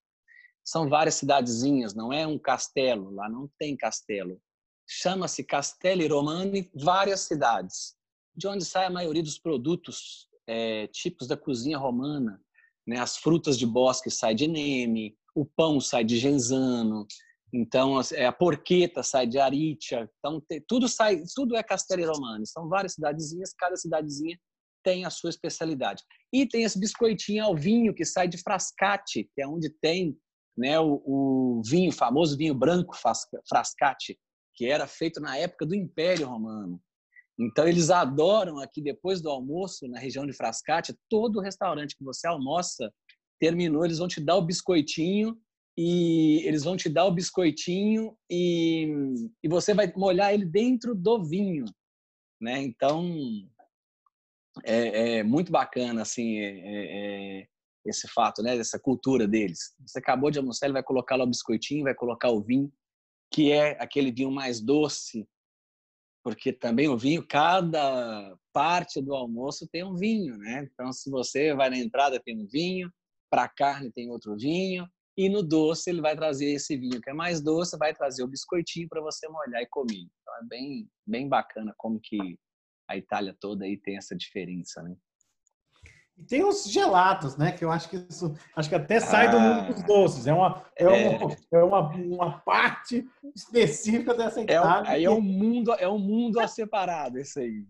São 0.64 0.88
várias 0.88 1.14
cidadezinhas, 1.14 1.94
não 1.94 2.12
é 2.12 2.26
um 2.26 2.38
castelo, 2.38 3.10
lá 3.10 3.28
não 3.28 3.48
tem 3.58 3.76
castelo. 3.76 4.40
Chama-se 4.86 5.44
Castelli 5.44 6.06
Romani, 6.06 6.70
várias 6.74 7.20
cidades, 7.20 7.96
de 8.34 8.46
onde 8.46 8.64
sai 8.64 8.86
a 8.86 8.90
maioria 8.90 9.22
dos 9.22 9.38
produtos 9.38 10.28
é, 10.46 10.86
típicos 10.88 11.26
da 11.26 11.36
cozinha 11.36 11.78
romana. 11.78 12.40
Né? 12.86 12.98
As 12.98 13.16
frutas 13.16 13.58
de 13.58 13.66
bosque 13.66 14.10
saem 14.10 14.36
de 14.36 14.46
Neme, 14.46 15.16
o 15.34 15.44
pão 15.44 15.80
sai 15.80 16.04
de 16.04 16.18
Genzano, 16.18 17.06
então 17.52 18.00
é, 18.12 18.26
a 18.26 18.32
porqueta 18.32 19.02
sai 19.02 19.26
de 19.26 19.38
Aritia, 19.38 20.08
então 20.18 20.42
tudo 20.66 20.88
sai, 20.88 21.22
tudo 21.34 21.56
é 21.56 21.62
Castelli 21.62 22.04
Romani. 22.04 22.46
São 22.46 22.68
várias 22.68 22.94
cidadezinhas, 22.94 23.52
cada 23.52 23.76
cidadezinha 23.76 24.38
tem 24.82 25.04
a 25.04 25.10
sua 25.10 25.30
especialidade. 25.30 26.02
E 26.32 26.46
tem 26.46 26.64
esse 26.64 26.78
biscoitinho 26.78 27.44
ao 27.44 27.56
vinho 27.56 27.94
que 27.94 28.04
sai 28.04 28.28
de 28.28 28.38
Frascati, 28.38 29.28
que 29.34 29.42
é 29.42 29.46
onde 29.46 29.70
tem 29.80 30.16
né, 30.56 30.78
o, 30.80 31.02
o 31.04 31.62
vinho, 31.64 31.92
famoso 31.92 32.36
vinho 32.36 32.54
branco 32.54 32.96
Frascati, 33.48 34.18
que 34.54 34.66
era 34.66 34.86
feito 34.86 35.20
na 35.20 35.36
época 35.36 35.66
do 35.66 35.74
Império 35.74 36.28
Romano. 36.28 36.80
Então 37.38 37.66
eles 37.66 37.90
adoram 37.90 38.58
aqui 38.58 38.82
depois 38.82 39.20
do 39.20 39.30
almoço 39.30 39.88
na 39.88 39.98
região 39.98 40.26
de 40.26 40.32
Frascati, 40.32 40.94
todo 41.08 41.40
restaurante 41.40 41.96
que 41.96 42.04
você 42.04 42.26
almoça 42.26 42.92
terminou, 43.40 43.84
eles 43.84 43.98
vão 43.98 44.06
te 44.06 44.20
dar 44.20 44.36
o 44.36 44.46
biscoitinho 44.46 45.36
e 45.76 46.46
eles 46.46 46.64
vão 46.64 46.76
te 46.76 46.88
dar 46.88 47.06
o 47.06 47.12
biscoitinho 47.12 48.16
e, 48.30 48.86
e 49.42 49.48
você 49.48 49.72
vai 49.72 49.92
molhar 49.96 50.32
ele 50.32 50.44
dentro 50.44 50.94
do 50.94 51.24
vinho, 51.24 51.64
né? 52.40 52.62
Então 52.62 53.10
é, 54.64 55.18
é 55.18 55.22
muito 55.22 55.50
bacana 55.50 56.02
assim 56.02 56.38
é, 56.38 56.58
é, 56.58 57.40
é 57.40 57.46
esse 57.84 58.08
fato, 58.08 58.42
né? 58.42 58.56
Dessa 58.56 58.78
cultura 58.78 59.26
deles. 59.26 59.74
Você 59.86 59.98
acabou 59.98 60.30
de 60.30 60.38
almoçar, 60.38 60.66
ele 60.66 60.74
vai 60.74 60.82
colocar 60.82 61.16
lá 61.16 61.24
o 61.24 61.28
biscoitinho, 61.28 61.84
vai 61.84 61.94
colocar 61.94 62.30
o 62.30 62.40
vinho, 62.40 62.72
que 63.32 63.50
é 63.50 63.80
aquele 63.82 64.12
vinho 64.12 64.30
mais 64.30 64.60
doce, 64.60 65.26
porque 66.22 66.52
também 66.52 66.88
o 66.88 66.96
vinho, 66.96 67.26
cada 67.26 68.36
parte 68.52 69.00
do 69.02 69.14
almoço 69.14 69.66
tem 69.72 69.82
um 69.82 69.96
vinho, 69.96 70.36
né? 70.38 70.68
Então, 70.72 70.92
se 70.92 71.10
você 71.10 71.54
vai 71.54 71.68
na 71.68 71.78
entrada, 71.78 72.20
tem 72.20 72.38
um 72.38 72.46
vinho, 72.46 72.90
para 73.30 73.44
a 73.44 73.48
carne 73.48 73.90
tem 73.90 74.10
outro 74.10 74.36
vinho, 74.36 74.86
e 75.16 75.28
no 75.28 75.42
doce 75.42 75.90
ele 75.90 76.00
vai 76.00 76.14
trazer 76.14 76.52
esse 76.52 76.76
vinho 76.76 77.00
que 77.00 77.10
é 77.10 77.14
mais 77.14 77.40
doce, 77.40 77.76
vai 77.76 77.92
trazer 77.92 78.22
o 78.22 78.28
biscoitinho 78.28 78.88
para 78.88 79.00
você 79.00 79.28
molhar 79.28 79.62
e 79.62 79.68
comer. 79.68 80.06
Então 80.20 80.34
é 80.36 80.46
bem, 80.46 80.88
bem 81.06 81.28
bacana 81.28 81.74
como 81.76 81.98
que 82.00 82.38
a 82.92 82.96
Itália 82.96 83.36
toda 83.38 83.64
aí 83.64 83.76
tem 83.76 83.96
essa 83.96 84.14
diferença, 84.16 84.82
né? 84.82 84.94
E 86.16 86.24
tem 86.24 86.44
os 86.44 86.64
gelatos, 86.64 87.36
né? 87.36 87.52
Que 87.52 87.64
eu 87.64 87.72
acho 87.72 87.88
que 87.88 87.96
isso 87.96 88.34
acho 88.54 88.68
que 88.68 88.74
até 88.74 89.00
sai 89.00 89.28
ah, 89.28 89.30
do 89.30 89.40
mundo 89.40 89.74
dos 89.74 89.82
ah, 89.82 89.86
doces. 89.86 90.26
É 90.26 90.32
uma, 90.32 90.62
é, 90.76 90.84
é. 90.84 91.16
Uma, 91.16 91.36
é 91.52 91.58
uma, 91.58 91.88
uma 91.96 92.38
parte 92.40 93.06
específica 93.34 94.14
dessa 94.14 94.40
é 94.40 94.44
Itália. 94.44 94.90
É, 94.90 94.98
que... 94.98 95.04
é 95.04 95.10
um 95.10 95.22
mundo, 95.22 95.72
é 95.74 95.88
um 95.88 95.98
mundo 95.98 96.38
a 96.38 96.46
separado, 96.46 97.18
isso 97.18 97.40
aí. 97.40 97.64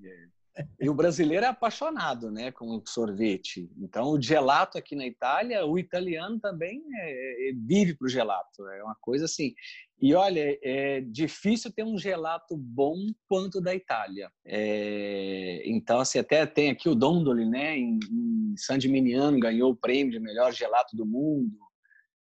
E 0.79 0.91
o 0.91 0.95
brasileiro 0.95 1.47
é 1.47 1.49
apaixonado, 1.49 2.31
né, 2.31 2.52
com 2.52 2.83
sorvete. 2.87 3.71
Então, 3.79 4.11
o 4.11 4.21
gelato 4.21 4.76
aqui 4.76 4.95
na 4.95 5.07
Itália, 5.07 5.64
o 5.64 5.79
italiano 5.79 6.38
também 6.38 6.83
é, 6.95 7.49
é, 7.49 7.52
vive 7.55 7.95
para 7.95 8.07
o 8.07 8.11
gelato. 8.11 8.67
É 8.69 8.83
uma 8.83 8.97
coisa 9.00 9.25
assim. 9.25 9.55
E 10.02 10.16
olha, 10.16 10.59
é 10.64 11.00
difícil 11.00 11.73
ter 11.73 11.85
um 11.85 11.97
gelato 11.97 12.56
bom 12.56 12.97
quanto 13.28 13.61
da 13.61 13.73
Itália. 13.73 14.28
É, 14.44 15.62
então, 15.64 16.00
assim, 16.00 16.18
até 16.18 16.44
tem 16.44 16.71
aqui 16.71 16.88
o 16.88 16.94
Dondoli, 16.97 17.49
né, 17.49 17.78
em, 17.78 18.00
em 18.11 18.54
San 18.56 18.80
Gimignano, 18.80 19.38
ganhou 19.38 19.71
o 19.71 19.76
prêmio 19.76 20.11
de 20.12 20.18
melhor 20.18 20.52
gelato 20.52 20.97
do 20.97 21.06
mundo. 21.06 21.56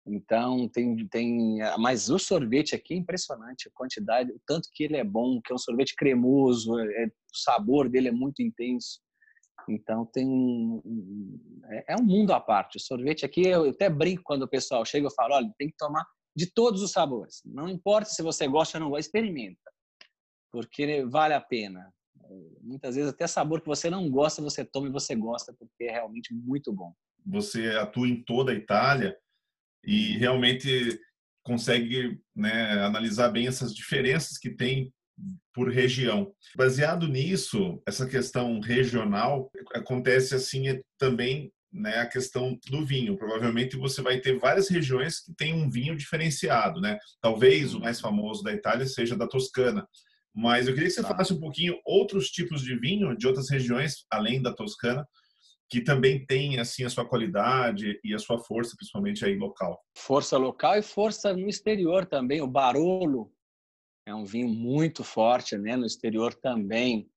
Então, 0.06 0.66
tem, 0.70 1.06
tem. 1.08 1.58
Mas 1.78 2.08
o 2.08 2.18
sorvete 2.18 2.74
aqui 2.74 2.94
é 2.94 2.96
impressionante, 2.96 3.68
a 3.68 3.72
quantidade, 3.74 4.32
o 4.32 4.40
tanto 4.46 4.70
que 4.72 4.84
ele 4.84 4.96
é 4.96 5.04
bom, 5.04 5.38
que 5.44 5.52
é 5.52 5.54
um 5.54 5.58
sorvete 5.58 5.94
cremoso, 5.96 6.78
é, 6.78 7.06
o 7.06 7.36
sabor 7.36 7.90
dele 7.90 8.08
é 8.08 8.12
muito 8.12 8.40
intenso. 8.40 9.00
Então, 9.68 10.06
tem. 10.06 10.26
É, 11.68 11.92
é 11.92 11.96
um 11.96 12.04
mundo 12.04 12.32
à 12.32 12.40
parte. 12.40 12.78
O 12.78 12.80
sorvete 12.80 13.26
aqui, 13.26 13.46
eu 13.46 13.68
até 13.68 13.90
brinco 13.90 14.22
quando 14.24 14.44
o 14.44 14.48
pessoal 14.48 14.82
chega 14.86 15.08
e 15.08 15.14
falo: 15.14 15.34
olha, 15.34 15.52
tem 15.58 15.68
que 15.68 15.76
tomar 15.76 16.06
de 16.36 16.46
todos 16.52 16.82
os 16.82 16.92
sabores. 16.92 17.40
Não 17.44 17.68
importa 17.68 18.10
se 18.10 18.22
você 18.22 18.46
gosta 18.46 18.76
ou 18.76 18.84
não 18.84 18.90
gosta, 18.90 19.06
experimenta, 19.06 19.72
porque 20.52 21.04
vale 21.06 21.32
a 21.32 21.40
pena. 21.40 21.90
Muitas 22.60 22.96
vezes, 22.96 23.10
até 23.10 23.26
sabor 23.26 23.60
que 23.60 23.68
você 23.68 23.88
não 23.88 24.10
gosta, 24.10 24.42
você 24.42 24.64
toma 24.64 24.88
e 24.88 24.92
você 24.92 25.14
gosta, 25.14 25.54
porque 25.58 25.84
é 25.84 25.92
realmente 25.92 26.34
muito 26.34 26.72
bom. 26.72 26.92
Você 27.24 27.70
atua 27.70 28.06
em 28.06 28.22
toda 28.22 28.52
a 28.52 28.54
Itália 28.54 29.16
e 29.84 30.18
realmente 30.18 31.00
consegue 31.42 32.20
né, 32.34 32.72
analisar 32.84 33.30
bem 33.30 33.46
essas 33.46 33.72
diferenças 33.72 34.36
que 34.36 34.50
tem 34.50 34.92
por 35.54 35.70
região. 35.70 36.34
Baseado 36.54 37.08
nisso, 37.08 37.80
essa 37.86 38.06
questão 38.06 38.60
regional 38.60 39.50
acontece 39.72 40.34
assim 40.34 40.68
é 40.68 40.82
também 40.98 41.50
né, 41.72 41.98
a 41.98 42.06
questão 42.06 42.58
do 42.68 42.84
vinho. 42.84 43.16
Provavelmente 43.16 43.76
você 43.76 44.02
vai 44.02 44.20
ter 44.20 44.38
várias 44.38 44.68
regiões 44.68 45.20
que 45.20 45.34
têm 45.34 45.54
um 45.54 45.68
vinho 45.70 45.96
diferenciado, 45.96 46.80
né? 46.80 46.98
Talvez 47.20 47.74
o 47.74 47.80
mais 47.80 48.00
famoso 48.00 48.42
da 48.42 48.52
Itália 48.52 48.86
seja 48.86 49.16
da 49.16 49.28
Toscana. 49.28 49.86
Mas 50.34 50.68
eu 50.68 50.74
queria 50.74 50.88
que 50.88 50.94
você 50.94 51.02
tá. 51.02 51.08
falasse 51.08 51.32
um 51.32 51.40
pouquinho 51.40 51.78
outros 51.84 52.30
tipos 52.30 52.62
de 52.62 52.78
vinho 52.78 53.16
de 53.16 53.26
outras 53.26 53.50
regiões 53.50 54.04
além 54.10 54.40
da 54.40 54.52
Toscana 54.52 55.06
que 55.68 55.80
também 55.80 56.24
tem 56.24 56.58
assim 56.60 56.84
a 56.84 56.90
sua 56.90 57.08
qualidade 57.08 57.98
e 58.04 58.14
a 58.14 58.18
sua 58.18 58.38
força, 58.38 58.76
principalmente 58.76 59.24
aí 59.24 59.36
local. 59.36 59.80
Força 59.96 60.38
local 60.38 60.76
e 60.76 60.82
força 60.82 61.34
no 61.34 61.48
exterior 61.48 62.06
também. 62.06 62.40
O 62.40 62.46
Barolo 62.46 63.32
é 64.06 64.14
um 64.14 64.24
vinho 64.24 64.48
muito 64.48 65.02
forte, 65.02 65.58
né? 65.58 65.76
No 65.76 65.84
exterior 65.84 66.32
também. 66.34 67.10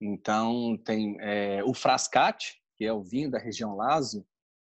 Então 0.00 0.76
tem 0.84 1.16
é, 1.20 1.62
o 1.64 1.74
Frascati, 1.74 2.59
que 2.80 2.86
é 2.86 2.92
o 2.94 3.02
vinho 3.02 3.30
da 3.30 3.38
região 3.38 3.76
Lazio, 3.76 4.24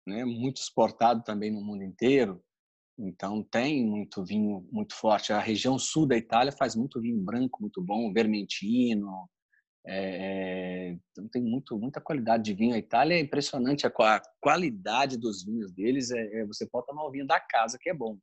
né? 0.05 0.25
Muito 0.25 0.61
exportado 0.61 1.23
também 1.23 1.49
no 1.49 1.61
mundo 1.61 1.85
inteiro. 1.85 2.43
Então 2.99 3.41
tem 3.45 3.87
muito 3.87 4.25
vinho 4.25 4.67
muito 4.73 4.97
forte. 4.97 5.33
A 5.33 5.39
região 5.39 5.79
sul 5.79 6.09
da 6.09 6.17
Itália 6.17 6.51
faz 6.51 6.75
muito 6.75 7.01
vinho 7.01 7.23
branco 7.23 7.61
muito 7.61 7.81
bom, 7.81 8.13
vermentino, 8.13 9.31
é, 9.87 10.99
então 11.13 11.29
tem 11.29 11.41
muito, 11.41 11.79
muita 11.79 12.01
qualidade 12.01 12.43
de 12.43 12.53
vinho. 12.53 12.75
A 12.75 12.79
Itália 12.79 13.15
é 13.15 13.21
impressionante, 13.21 13.87
a, 13.87 13.91
a 13.97 14.21
qualidade 14.41 15.17
dos 15.17 15.45
vinhos 15.45 15.73
deles 15.73 16.11
é, 16.11 16.41
é, 16.41 16.45
você 16.45 16.67
pode 16.67 16.87
tomar 16.87 17.05
o 17.05 17.13
vinho 17.13 17.29
da 17.29 17.39
casa 17.39 17.79
que 17.81 17.91
é 17.91 17.95
bom. 17.95 18.19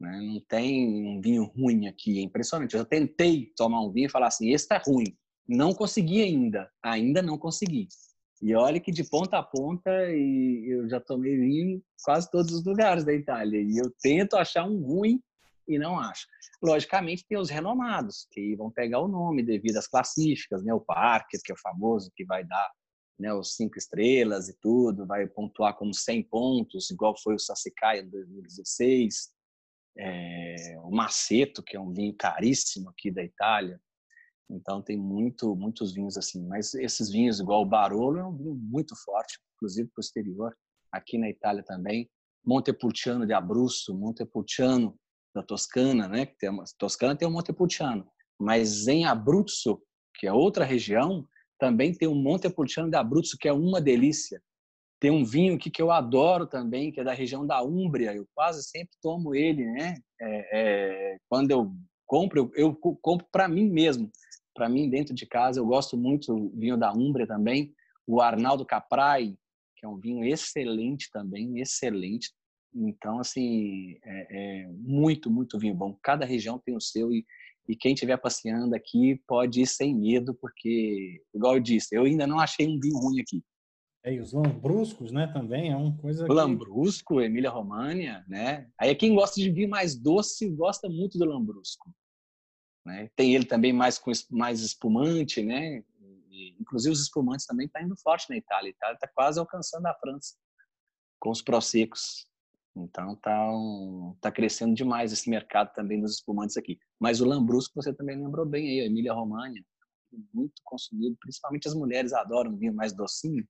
Né? 0.00 0.18
Não 0.18 0.40
tem 0.48 1.06
um 1.06 1.20
vinho 1.20 1.44
ruim 1.44 1.88
aqui, 1.88 2.20
é 2.20 2.22
impressionante. 2.22 2.72
Eu 2.72 2.80
já 2.80 2.86
tentei 2.86 3.52
tomar 3.54 3.82
um 3.82 3.92
vinho 3.92 4.06
e 4.06 4.10
falar 4.10 4.28
assim, 4.28 4.50
esse 4.50 4.66
tá 4.66 4.82
ruim. 4.84 5.14
Não 5.46 5.74
consegui 5.74 6.22
ainda, 6.22 6.70
ainda 6.82 7.20
não 7.20 7.36
consegui. 7.36 7.86
E 8.44 8.54
olha 8.54 8.78
que 8.78 8.92
de 8.92 9.02
ponta 9.02 9.38
a 9.38 9.42
ponta 9.42 9.90
e 10.10 10.66
eu 10.68 10.86
já 10.86 11.00
tomei 11.00 11.34
vinho 11.34 11.76
em 11.76 11.84
quase 12.04 12.30
todos 12.30 12.52
os 12.52 12.62
lugares 12.62 13.02
da 13.02 13.14
Itália. 13.14 13.58
E 13.58 13.78
eu 13.78 13.90
tento 14.02 14.36
achar 14.36 14.68
um 14.68 14.82
ruim 14.82 15.18
e 15.66 15.78
não 15.78 15.98
acho. 15.98 16.26
Logicamente, 16.62 17.24
tem 17.26 17.38
os 17.38 17.48
renomados, 17.48 18.26
que 18.30 18.54
vão 18.54 18.70
pegar 18.70 19.00
o 19.00 19.08
nome 19.08 19.42
devido 19.42 19.78
às 19.78 19.86
classíficas, 19.86 20.62
né? 20.62 20.74
O 20.74 20.80
Parker, 20.80 21.40
que 21.42 21.52
é 21.52 21.54
o 21.54 21.58
famoso, 21.58 22.12
que 22.14 22.22
vai 22.26 22.44
dar 22.44 22.70
né, 23.18 23.32
os 23.32 23.54
cinco 23.54 23.78
estrelas 23.78 24.50
e 24.50 24.58
tudo, 24.60 25.06
vai 25.06 25.26
pontuar 25.26 25.74
como 25.74 25.94
100 25.94 26.24
pontos, 26.24 26.90
igual 26.90 27.14
foi 27.22 27.36
o 27.36 27.38
Sassicaia 27.38 28.02
em 28.02 28.10
2016. 28.10 29.32
É, 29.96 30.76
o 30.82 30.90
Maceto, 30.90 31.62
que 31.62 31.78
é 31.78 31.80
um 31.80 31.94
vinho 31.94 32.14
caríssimo 32.14 32.90
aqui 32.90 33.10
da 33.10 33.24
Itália. 33.24 33.80
Então, 34.50 34.82
tem 34.82 34.96
muito, 34.96 35.54
muitos 35.56 35.94
vinhos 35.94 36.16
assim. 36.16 36.46
Mas 36.46 36.74
esses 36.74 37.10
vinhos, 37.10 37.40
igual 37.40 37.62
o 37.62 37.66
Barolo, 37.66 38.18
é 38.18 38.26
um 38.26 38.36
vinho 38.36 38.54
muito 38.54 38.94
forte, 39.04 39.38
inclusive 39.56 39.88
para 39.88 40.00
o 40.00 40.04
exterior. 40.04 40.56
Aqui 40.92 41.18
na 41.18 41.28
Itália 41.28 41.62
também. 41.62 42.08
Montepulciano 42.44 43.26
de 43.26 43.32
Abruzzo, 43.32 43.94
Montepulciano 43.94 44.94
da 45.34 45.42
Toscana, 45.42 46.06
né? 46.06 46.26
Que 46.26 46.36
tem 46.36 46.50
Toscana 46.78 47.16
tem 47.16 47.26
o 47.26 47.30
Montepulciano. 47.30 48.06
Mas 48.38 48.86
em 48.86 49.06
Abruzzo, 49.06 49.82
que 50.14 50.26
é 50.26 50.32
outra 50.32 50.64
região, 50.64 51.26
também 51.58 51.94
tem 51.94 52.06
um 52.06 52.14
Montepulciano 52.14 52.90
de 52.90 52.96
Abruzzo, 52.96 53.36
que 53.40 53.48
é 53.48 53.52
uma 53.52 53.80
delícia. 53.80 54.40
Tem 55.00 55.10
um 55.10 55.24
vinho 55.24 55.58
que, 55.58 55.70
que 55.70 55.82
eu 55.82 55.90
adoro 55.90 56.46
também, 56.46 56.92
que 56.92 57.00
é 57.00 57.04
da 57.04 57.12
região 57.12 57.46
da 57.46 57.62
Úmbria. 57.62 58.14
Eu 58.14 58.26
quase 58.34 58.62
sempre 58.62 58.96
tomo 59.02 59.34
ele, 59.34 59.64
né? 59.64 59.96
É, 60.20 60.58
é, 60.60 61.16
quando 61.28 61.50
eu 61.50 61.72
compro, 62.06 62.50
eu, 62.54 62.68
eu 62.68 62.74
compro 62.74 63.26
para 63.32 63.48
mim 63.48 63.68
mesmo. 63.68 64.10
Para 64.54 64.68
mim, 64.68 64.88
dentro 64.88 65.14
de 65.14 65.26
casa, 65.26 65.58
eu 65.60 65.66
gosto 65.66 65.96
muito 65.96 66.34
do 66.34 66.50
vinho 66.58 66.76
da 66.76 66.92
Úmbria 66.92 67.26
também. 67.26 67.74
O 68.06 68.20
Arnaldo 68.20 68.64
Caprai, 68.64 69.36
que 69.76 69.84
é 69.84 69.88
um 69.88 69.98
vinho 69.98 70.24
excelente 70.24 71.10
também, 71.12 71.60
excelente. 71.60 72.32
Então, 72.74 73.18
assim, 73.18 73.96
é, 74.04 74.62
é 74.62 74.68
muito, 74.72 75.30
muito 75.30 75.58
vinho 75.58 75.74
bom. 75.74 75.96
Cada 76.02 76.24
região 76.24 76.58
tem 76.58 76.76
o 76.76 76.80
seu 76.80 77.12
e 77.12 77.24
e 77.68 77.74
quem 77.74 77.94
estiver 77.94 78.16
passeando 78.18 78.74
aqui 78.74 79.20
pode 79.26 79.62
ir 79.62 79.66
sem 79.66 79.94
medo, 79.94 80.34
porque, 80.34 81.22
igual 81.34 81.54
eu 81.54 81.60
disse, 81.60 81.96
eu 81.96 82.04
ainda 82.04 82.26
não 82.26 82.38
achei 82.38 82.66
um 82.66 82.78
vinho 82.78 82.98
ruim 82.98 83.20
aqui. 83.20 83.42
É, 84.04 84.12
e 84.12 84.20
os 84.20 84.34
lambruscos, 84.34 85.10
né, 85.10 85.26
também 85.28 85.72
é 85.72 85.76
uma 85.76 85.96
coisa. 85.96 86.26
O 86.26 86.32
lambrusco, 86.32 87.22
Emília 87.22 87.48
România, 87.48 88.22
né? 88.28 88.68
Aí 88.78 88.94
quem 88.94 89.14
gosta 89.14 89.40
de 89.40 89.50
vinho 89.50 89.70
mais 89.70 89.96
doce 89.96 90.50
gosta 90.50 90.90
muito 90.90 91.18
do 91.18 91.24
lambrusco. 91.24 91.90
Né? 92.84 93.10
Tem 93.16 93.34
ele 93.34 93.46
também 93.46 93.72
mais 93.72 93.98
com 93.98 94.12
mais 94.30 94.60
espumante, 94.60 95.42
né? 95.42 95.82
E, 96.30 96.56
inclusive 96.60 96.92
os 96.92 97.00
espumantes 97.00 97.46
também 97.46 97.68
tá 97.68 97.82
indo 97.82 97.96
forte 97.96 98.28
na 98.28 98.36
Itália. 98.36 98.68
A 98.68 98.70
Itália 98.70 98.94
está 98.94 99.08
quase 99.08 99.38
alcançando 99.38 99.86
a 99.86 99.94
França 99.94 100.34
com 101.18 101.30
os 101.30 101.40
prosecos. 101.40 102.28
Então 102.76 103.16
tá, 103.16 103.50
um, 103.50 104.16
tá 104.20 104.32
crescendo 104.32 104.74
demais 104.74 105.12
esse 105.12 105.30
mercado 105.30 105.72
também 105.72 106.00
dos 106.00 106.14
espumantes 106.14 106.56
aqui. 106.56 106.78
Mas 106.98 107.20
o 107.20 107.24
Lambrusco 107.24 107.74
você 107.74 107.94
também 107.94 108.16
lembrou 108.16 108.44
bem 108.44 108.68
aí, 108.68 108.80
a 108.80 108.86
Emília 108.86 109.12
Romagna, 109.12 109.64
muito 110.32 110.60
consumido, 110.64 111.16
principalmente 111.20 111.68
as 111.68 111.74
mulheres 111.74 112.12
adoram 112.12 112.56
vinho 112.56 112.74
mais 112.74 112.92
docinho, 112.92 113.46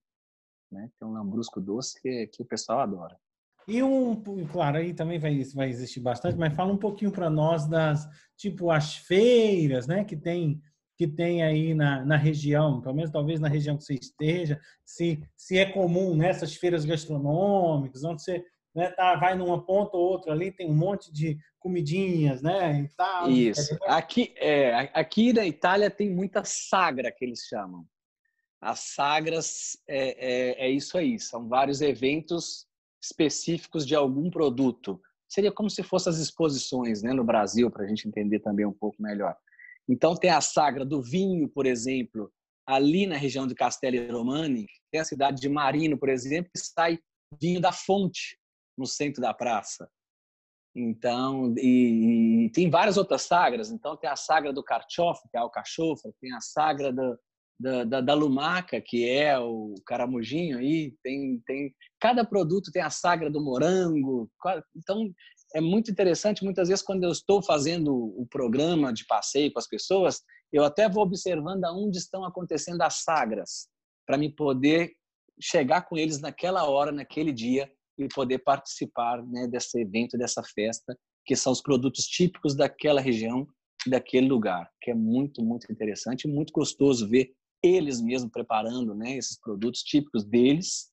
né? 0.70 0.90
Tem 0.98 1.08
um 1.08 1.12
Lambrusco 1.12 1.60
doce 1.60 2.00
que, 2.00 2.26
que 2.28 2.42
o 2.42 2.46
pessoal 2.46 2.80
adora. 2.80 3.18
E 3.66 3.82
um, 3.82 4.14
claro, 4.50 4.78
aí 4.78 4.92
também 4.92 5.18
vai, 5.18 5.42
vai 5.54 5.68
existir 5.68 6.00
bastante, 6.00 6.36
mas 6.36 6.54
fala 6.54 6.72
um 6.72 6.78
pouquinho 6.78 7.10
para 7.10 7.30
nós 7.30 7.66
das, 7.66 8.06
tipo, 8.36 8.70
as 8.70 8.96
feiras, 8.96 9.86
né, 9.86 10.04
que 10.04 10.16
tem 10.16 10.60
que 10.96 11.08
tem 11.08 11.42
aí 11.42 11.74
na, 11.74 12.04
na 12.04 12.16
região, 12.16 12.80
pelo 12.80 12.94
menos 12.94 13.10
talvez 13.10 13.40
na 13.40 13.48
região 13.48 13.76
que 13.76 13.82
você 13.82 13.94
esteja, 13.94 14.60
se, 14.84 15.20
se 15.36 15.58
é 15.58 15.66
comum 15.66 16.14
nessas 16.14 16.54
feiras 16.54 16.84
gastronômicas, 16.84 18.04
onde 18.04 18.22
você 18.22 18.44
né? 18.74 18.90
Tá, 18.90 19.14
vai 19.14 19.36
numa 19.36 19.64
ponta 19.64 19.96
ou 19.96 20.02
outra 20.02 20.32
ali, 20.32 20.50
tem 20.50 20.68
um 20.68 20.74
monte 20.74 21.12
de 21.12 21.38
comidinhas, 21.60 22.42
né? 22.42 22.80
E 22.80 22.88
tal. 22.96 23.30
Isso. 23.30 23.78
Aqui, 23.84 24.34
é, 24.36 24.90
aqui 24.92 25.32
na 25.32 25.46
Itália 25.46 25.90
tem 25.90 26.10
muita 26.10 26.42
sagra 26.44 27.12
que 27.12 27.24
eles 27.24 27.42
chamam. 27.44 27.86
As 28.60 28.80
sagras 28.80 29.78
é, 29.86 30.62
é, 30.62 30.66
é 30.66 30.70
isso 30.70 30.98
aí, 30.98 31.20
são 31.20 31.48
vários 31.48 31.80
eventos 31.80 32.66
específicos 33.04 33.86
de 33.86 33.94
algum 33.94 34.30
produto. 34.30 35.00
Seria 35.28 35.52
como 35.52 35.68
se 35.68 35.82
fossem 35.82 36.10
as 36.10 36.18
exposições 36.18 37.02
né, 37.02 37.12
no 37.12 37.24
Brasil, 37.24 37.70
para 37.70 37.84
a 37.84 37.86
gente 37.86 38.08
entender 38.08 38.40
também 38.40 38.64
um 38.64 38.72
pouco 38.72 39.02
melhor. 39.02 39.36
Então, 39.88 40.16
tem 40.16 40.30
a 40.30 40.40
sagra 40.40 40.84
do 40.84 41.02
vinho, 41.02 41.48
por 41.48 41.66
exemplo, 41.66 42.32
ali 42.66 43.06
na 43.06 43.16
região 43.16 43.46
de 43.46 43.54
Castelli 43.54 44.10
Romani, 44.10 44.66
tem 44.90 45.00
a 45.00 45.04
cidade 45.04 45.40
de 45.40 45.48
Marino, 45.48 45.98
por 45.98 46.08
exemplo, 46.08 46.50
que 46.54 46.60
sai 46.60 46.98
vinho 47.40 47.60
da 47.60 47.72
fonte 47.72 48.38
no 48.76 48.86
centro 48.86 49.20
da 49.20 49.34
praça. 49.34 49.88
Então, 50.74 51.54
e, 51.58 52.46
e, 52.46 52.50
tem 52.50 52.70
várias 52.70 52.96
outras 52.96 53.22
sagras. 53.22 53.70
Então, 53.70 53.96
tem 53.96 54.08
a 54.08 54.16
sagra 54.16 54.52
do 54.52 54.62
carchofa, 54.62 55.28
que 55.30 55.36
é 55.36 55.42
o 55.42 55.50
cachofra, 55.50 56.12
tem 56.20 56.32
a 56.32 56.40
sagra 56.40 56.92
da, 56.92 57.16
da, 57.58 57.84
da, 57.84 58.00
da, 58.00 58.14
lumaca, 58.14 58.80
que 58.80 59.08
é 59.08 59.38
o 59.38 59.74
caramujinho 59.86 60.58
aí. 60.58 60.94
Tem, 61.02 61.40
tem, 61.46 61.74
cada 62.00 62.24
produto 62.24 62.70
tem 62.72 62.82
a 62.82 62.90
sagra 62.90 63.30
do 63.30 63.42
morango. 63.42 64.30
Então, 64.76 65.10
é 65.54 65.60
muito 65.60 65.90
interessante. 65.90 66.44
Muitas 66.44 66.68
vezes, 66.68 66.84
quando 66.84 67.04
eu 67.04 67.10
estou 67.10 67.42
fazendo 67.42 67.94
o 67.94 68.26
programa 68.28 68.92
de 68.92 69.06
passeio 69.06 69.52
com 69.52 69.58
as 69.58 69.68
pessoas, 69.68 70.20
eu 70.52 70.64
até 70.64 70.88
vou 70.88 71.02
observando 71.02 71.64
aonde 71.64 71.98
estão 71.98 72.24
acontecendo 72.24 72.82
as 72.82 73.02
sagras, 73.02 73.68
para 74.06 74.18
me 74.18 74.30
poder 74.34 74.92
chegar 75.40 75.82
com 75.82 75.96
eles 75.96 76.20
naquela 76.20 76.68
hora, 76.68 76.92
naquele 76.92 77.32
dia, 77.32 77.70
e 77.98 78.08
poder 78.08 78.38
participar 78.40 79.24
né, 79.24 79.46
desse 79.46 79.80
evento, 79.80 80.18
dessa 80.18 80.42
festa, 80.42 80.96
que 81.24 81.36
são 81.36 81.52
os 81.52 81.62
produtos 81.62 82.04
típicos 82.04 82.54
daquela 82.54 83.00
região, 83.00 83.46
daquele 83.86 84.28
lugar, 84.28 84.68
que 84.80 84.90
é 84.90 84.94
muito, 84.94 85.42
muito 85.42 85.70
interessante, 85.70 86.26
muito 86.26 86.52
gostoso 86.52 87.08
ver 87.08 87.32
eles 87.64 88.00
mesmos 88.00 88.30
preparando 88.30 88.94
né, 88.94 89.16
esses 89.16 89.38
produtos 89.40 89.82
típicos 89.82 90.24
deles, 90.24 90.90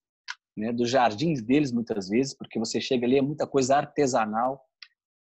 né, 0.56 0.72
dos 0.72 0.90
jardins 0.90 1.42
deles 1.42 1.72
muitas 1.72 2.08
vezes, 2.08 2.36
porque 2.36 2.60
você 2.60 2.80
chega 2.80 3.06
ali 3.06 3.18
é 3.18 3.22
muita 3.22 3.46
coisa 3.46 3.78
artesanal 3.78 4.64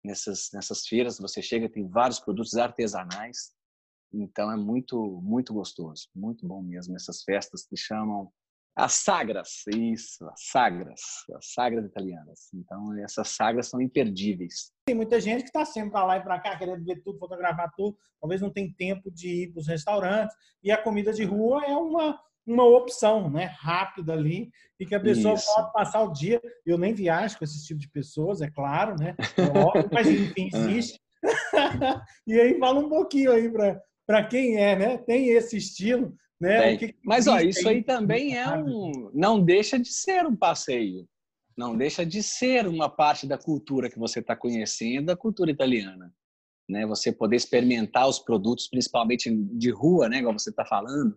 nessas 0.04 0.50
nessas 0.54 0.88
feiras, 0.88 1.20
você 1.20 1.42
chega 1.42 1.70
tem 1.70 1.88
vários 1.88 2.20
produtos 2.20 2.56
artesanais, 2.56 3.52
então 4.14 4.52
é 4.52 4.58
muito 4.58 5.22
muito 5.22 5.54
gostoso, 5.54 6.08
muito 6.16 6.48
bom 6.48 6.62
mesmo. 6.62 6.96
Essas 6.96 7.24
festas 7.24 7.66
que 7.66 7.78
chamam 7.78 8.32
as 8.76 8.94
sagras, 8.94 9.64
isso, 9.76 10.26
as 10.30 10.48
sagras, 10.48 11.02
as 11.36 11.54
sagras 11.54 11.86
italianas. 11.86 12.50
Então, 12.54 12.98
essas 13.00 13.30
sagras 13.30 13.68
são 13.68 13.82
imperdíveis. 13.82 14.72
Tem 14.86 14.96
muita 14.96 15.20
gente 15.20 15.42
que 15.42 15.50
está 15.50 15.66
sempre 15.66 15.92
para 15.92 16.06
lá 16.06 16.18
e 16.18 16.24
para 16.24 16.40
cá, 16.40 16.58
querendo 16.58 16.84
ver 16.84 17.02
tudo, 17.04 17.20
fotografar 17.20 17.70
tudo, 17.76 17.98
talvez 18.20 18.42
não 18.42 18.52
tem 18.52 18.72
tempo 18.72 19.12
de 19.12 19.44
ir 19.44 19.52
para 19.52 19.60
os 19.60 19.68
restaurantes, 19.68 20.36
e 20.64 20.72
a 20.72 20.82
comida 20.82 21.12
de 21.12 21.24
rua 21.26 21.66
é 21.66 21.76
uma, 21.76 22.18
uma 22.46 22.64
opção 22.64 23.30
né, 23.30 23.46
rápida 23.60 24.14
ali, 24.14 24.50
e 24.80 24.86
que 24.86 24.96
a 24.96 25.00
pessoa 25.00 25.36
Isso. 25.36 25.54
pode 25.54 25.74
passar 25.74 26.02
o 26.04 26.14
dia. 26.14 26.42
Eu 26.66 26.78
nem 26.78 26.94
viajo 26.94 27.38
com 27.38 27.44
esse 27.44 27.66
tipo 27.66 27.80
de 27.80 27.90
pessoas, 27.90 28.42
é 28.42 28.50
claro, 28.50 28.96
né? 28.98 29.16
É 29.38 29.60
óbvio, 29.60 29.90
mas 29.92 30.08
enfim, 30.08 30.50
existe. 30.56 31.00
e 32.26 32.40
aí 32.40 32.58
fala 32.58 32.80
um 32.80 32.90
pouquinho 32.90 33.32
aí 33.32 33.52
para 34.08 34.26
quem 34.26 34.58
é, 34.58 34.76
né? 34.76 34.98
Tem 34.98 35.30
esse 35.30 35.58
estilo 35.58 36.16
né? 36.41 36.75
Que 36.75 36.95
Mas 37.04 37.27
ó, 37.27 37.39
isso 37.39 37.69
aí 37.69 37.84
também 37.84 38.36
é 38.36 38.47
um. 38.58 39.12
Não 39.13 39.43
deixa 39.43 39.77
de 39.77 39.93
ser 39.93 40.25
um 40.25 40.36
passeio. 40.36 41.08
Não 41.56 41.77
deixa 41.77 42.06
de 42.06 42.23
ser 42.23 42.67
uma 42.67 42.89
parte 42.89 43.27
da 43.27 43.38
cultura 43.38 43.89
que 43.89 43.99
você 43.99 44.19
está 44.19 44.36
conhecendo, 44.36 45.12
a 45.12 45.17
cultura 45.17 45.51
italiana. 45.51 46.12
Né? 46.67 46.86
Você 46.88 47.12
poder 47.12 47.36
experimentar 47.36 48.08
os 48.08 48.17
produtos, 48.17 48.67
principalmente 48.67 49.30
de 49.32 49.69
rua, 49.69 50.10
né? 50.10 50.23
Como 50.23 50.39
você 50.39 50.49
está 50.49 50.65
falando. 50.65 51.15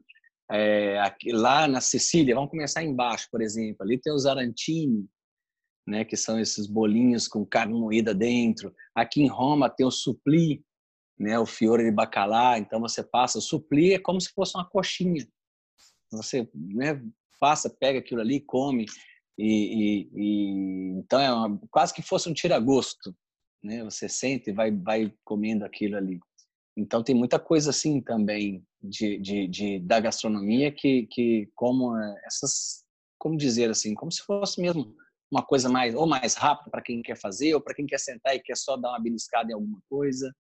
É, 0.51 0.99
aqui, 1.01 1.33
lá 1.33 1.67
na 1.67 1.81
Sicília, 1.81 2.35
vamos 2.35 2.51
começar 2.51 2.83
embaixo, 2.83 3.29
por 3.31 3.41
exemplo. 3.41 3.79
Ali 3.81 3.99
tem 3.99 4.13
os 4.13 4.27
arantini, 4.27 5.07
né? 5.87 6.05
Que 6.05 6.17
são 6.17 6.39
esses 6.39 6.67
bolinhos 6.67 7.27
com 7.27 7.47
carne 7.47 7.73
moída 7.73 8.13
dentro. 8.13 8.75
Aqui 8.95 9.23
em 9.23 9.29
Roma 9.29 9.71
tem 9.71 9.87
o 9.87 9.91
supli, 9.91 10.63
né, 11.19 11.39
o 11.39 11.47
fiore 11.47 11.85
de 11.85 11.91
bacalhau, 11.91 12.57
então 12.57 12.81
você 12.81 13.03
passa, 13.03 13.41
suplir 13.41 13.95
é 13.95 13.99
como 13.99 14.21
se 14.21 14.31
fosse 14.33 14.57
uma 14.57 14.69
coxinha. 14.69 15.27
Você 16.11 16.49
né, 16.55 17.03
passa, 17.41 17.71
pega 17.71 17.99
aquilo 17.99 18.21
ali, 18.21 18.41
come, 18.41 18.87
e, 19.39 19.47
e, 19.47 20.11
e 20.15 20.99
então 20.99 21.21
é 21.21 21.33
uma, 21.33 21.59
quase 21.71 21.93
que 21.93 22.03
fosse 22.03 22.29
um 22.29 22.35
tira-gosto, 22.35 23.15
né? 23.63 23.83
Você 23.85 24.09
sente 24.09 24.51
e 24.51 24.53
vai, 24.53 24.71
vai 24.71 25.13
comendo 25.25 25.65
aquilo 25.65 25.97
ali. 25.97 26.21
Então 26.77 27.03
tem 27.03 27.15
muita 27.15 27.39
coisa 27.39 27.71
assim 27.71 28.01
também 28.01 28.65
de, 28.83 29.19
de, 29.19 29.49
de 29.49 29.79
da 29.81 30.01
gastronomia 30.01 30.73
que, 30.73 31.07
que 31.11 31.49
como 31.55 31.97
essas, 32.27 32.85
como 33.19 33.37
dizer 33.37 33.71
assim, 33.71 33.95
como 33.95 34.11
se 34.11 34.23
fosse 34.23 34.61
mesmo 34.61 34.95
uma 35.31 35.43
coisa 35.43 35.69
mais 35.69 35.95
ou 35.95 36.07
mais 36.07 36.35
rápida 36.35 36.71
para 36.71 36.83
quem 36.83 37.03
quer 37.03 37.17
fazer 37.17 37.55
ou 37.55 37.61
para 37.61 37.75
quem 37.75 37.87
quer 37.87 37.99
sentar 37.99 38.35
e 38.35 38.41
quer 38.41 38.57
só 38.57 38.77
dar 38.77 38.91
uma 38.91 39.01
beliscada 39.01 39.51
em 39.51 39.55
alguma 39.55 39.81
coisa 39.89 40.33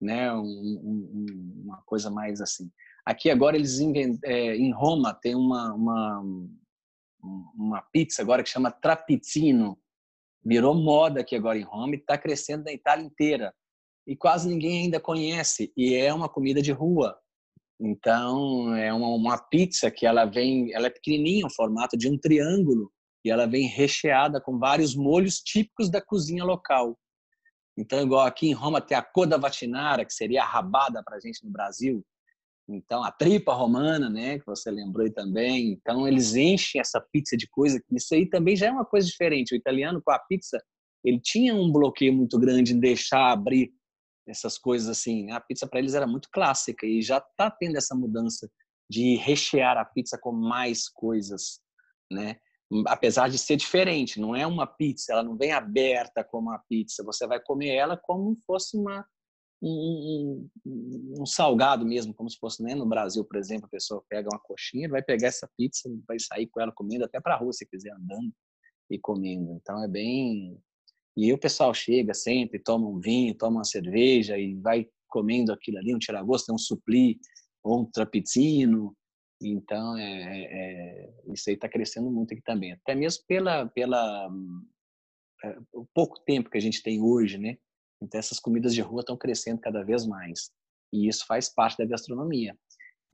né? 0.00 0.32
Um, 0.32 0.40
um, 0.42 1.62
uma 1.64 1.82
coisa 1.86 2.10
mais 2.10 2.40
assim. 2.40 2.70
Aqui 3.04 3.30
agora 3.30 3.56
eles 3.56 3.78
é, 4.24 4.56
em 4.56 4.72
Roma 4.72 5.14
tem 5.14 5.34
uma, 5.34 5.72
uma 5.74 6.22
uma 7.56 7.82
pizza 7.92 8.22
agora 8.22 8.42
que 8.42 8.48
chama 8.48 8.70
trapizzino. 8.70 9.78
Virou 10.44 10.74
moda 10.74 11.20
aqui 11.20 11.34
agora 11.34 11.58
em 11.58 11.64
Roma 11.64 11.94
e 11.94 11.98
está 11.98 12.16
crescendo 12.16 12.64
na 12.64 12.72
Itália 12.72 13.04
inteira. 13.04 13.52
E 14.06 14.16
quase 14.16 14.48
ninguém 14.48 14.84
ainda 14.84 15.00
conhece. 15.00 15.72
E 15.76 15.94
é 15.94 16.12
uma 16.14 16.28
comida 16.28 16.62
de 16.62 16.70
rua. 16.70 17.18
Então, 17.80 18.74
é 18.74 18.92
uma, 18.92 19.08
uma 19.08 19.38
pizza 19.38 19.90
que 19.90 20.06
ela 20.06 20.24
vem, 20.24 20.72
ela 20.72 20.86
é 20.86 20.90
pequenininha, 20.90 21.46
o 21.46 21.52
formato 21.52 21.96
de 21.96 22.08
um 22.08 22.16
triângulo, 22.16 22.90
e 23.24 23.30
ela 23.30 23.46
vem 23.46 23.66
recheada 23.66 24.40
com 24.40 24.58
vários 24.58 24.94
molhos 24.94 25.40
típicos 25.40 25.90
da 25.90 26.00
cozinha 26.00 26.44
local. 26.44 26.96
Então, 27.76 28.02
igual 28.02 28.26
aqui 28.26 28.48
em 28.48 28.52
Roma 28.52 28.80
tem 28.80 28.96
a 28.96 29.02
coda 29.02 29.36
vatinara, 29.36 30.04
que 30.04 30.12
seria 30.12 30.42
a 30.42 30.46
rabada 30.46 31.02
para 31.04 31.16
a 31.16 31.20
gente 31.20 31.44
no 31.44 31.50
Brasil. 31.50 32.04
Então, 32.68 33.04
a 33.04 33.12
tripa 33.12 33.52
romana, 33.52 34.08
né, 34.10 34.38
que 34.38 34.46
você 34.46 34.70
lembrou 34.70 35.04
aí 35.04 35.12
também. 35.12 35.72
Então, 35.72 36.08
eles 36.08 36.34
enchem 36.34 36.80
essa 36.80 37.00
pizza 37.00 37.36
de 37.36 37.48
coisa. 37.48 37.80
Isso 37.92 38.14
aí 38.14 38.26
também 38.26 38.56
já 38.56 38.66
é 38.66 38.70
uma 38.70 38.84
coisa 38.84 39.06
diferente. 39.06 39.54
O 39.54 39.56
italiano, 39.56 40.02
com 40.02 40.10
a 40.10 40.18
pizza, 40.18 40.60
ele 41.04 41.20
tinha 41.20 41.54
um 41.54 41.70
bloqueio 41.70 42.12
muito 42.12 42.38
grande 42.38 42.72
em 42.72 42.80
deixar 42.80 43.30
abrir 43.30 43.72
essas 44.26 44.58
coisas 44.58 44.88
assim. 44.88 45.30
A 45.30 45.40
pizza 45.40 45.66
para 45.66 45.78
eles 45.78 45.94
era 45.94 46.06
muito 46.06 46.28
clássica 46.32 46.84
e 46.86 47.00
já 47.00 47.18
está 47.18 47.50
tendo 47.50 47.76
essa 47.76 47.94
mudança 47.94 48.50
de 48.90 49.16
rechear 49.16 49.76
a 49.76 49.84
pizza 49.84 50.18
com 50.18 50.32
mais 50.32 50.88
coisas, 50.88 51.60
né? 52.10 52.36
Apesar 52.86 53.28
de 53.28 53.38
ser 53.38 53.56
diferente, 53.56 54.20
não 54.20 54.34
é 54.34 54.46
uma 54.46 54.66
pizza, 54.66 55.12
ela 55.12 55.22
não 55.22 55.36
vem 55.36 55.52
aberta 55.52 56.24
como 56.24 56.50
a 56.50 56.58
pizza, 56.58 57.04
você 57.04 57.26
vai 57.26 57.40
comer 57.40 57.74
ela 57.74 57.96
como 57.96 58.36
fosse 58.46 58.76
uma 58.76 59.06
um, 59.62 60.48
um, 60.66 61.20
um, 61.20 61.26
salgado 61.26 61.86
mesmo, 61.86 62.12
como 62.12 62.28
se 62.28 62.38
fosse 62.38 62.62
né? 62.62 62.74
no 62.74 62.84
Brasil, 62.84 63.24
por 63.24 63.36
exemplo, 63.36 63.66
a 63.66 63.70
pessoa 63.70 64.04
pega 64.08 64.28
uma 64.30 64.38
coxinha, 64.40 64.88
vai 64.88 65.02
pegar 65.02 65.28
essa 65.28 65.48
pizza, 65.56 65.88
vai 66.06 66.18
sair 66.18 66.46
com 66.46 66.60
ela 66.60 66.72
comendo 66.72 67.04
até 67.04 67.20
para 67.20 67.34
a 67.34 67.38
rua 67.38 67.52
se 67.52 67.64
quiser 67.66 67.92
andando 67.92 68.32
e 68.90 68.98
comendo. 68.98 69.52
Então 69.52 69.82
é 69.82 69.88
bem 69.88 70.60
e 71.16 71.32
o 71.32 71.38
pessoal 71.38 71.72
chega 71.72 72.12
sempre, 72.12 72.58
toma 72.58 72.86
um 72.86 73.00
vinho, 73.00 73.34
toma 73.34 73.58
uma 73.58 73.64
cerveja 73.64 74.36
e 74.36 74.54
vai 74.56 74.86
comendo 75.08 75.50
aquilo 75.50 75.78
ali, 75.78 75.94
um 75.94 75.98
tiragosto, 75.98 76.52
um 76.52 76.58
supli, 76.58 77.18
um 77.64 77.86
trapizino. 77.86 78.94
Então, 79.40 79.96
é, 79.96 80.02
é, 80.02 80.44
é 80.44 81.32
isso 81.32 81.48
aí 81.48 81.54
está 81.54 81.68
crescendo 81.68 82.10
muito 82.10 82.32
aqui 82.32 82.42
também. 82.42 82.72
Até 82.72 82.94
mesmo 82.94 83.24
pela, 83.26 83.66
pela 83.68 84.30
é, 85.44 85.58
o 85.72 85.86
pouco 85.94 86.18
tempo 86.20 86.50
que 86.50 86.58
a 86.58 86.60
gente 86.60 86.82
tem 86.82 87.02
hoje, 87.02 87.38
né? 87.38 87.56
Então, 88.02 88.18
essas 88.18 88.38
comidas 88.38 88.74
de 88.74 88.80
rua 88.80 89.00
estão 89.00 89.16
crescendo 89.16 89.60
cada 89.60 89.82
vez 89.82 90.06
mais. 90.06 90.50
E 90.92 91.08
isso 91.08 91.24
faz 91.26 91.52
parte 91.52 91.78
da 91.78 91.86
gastronomia. 91.86 92.56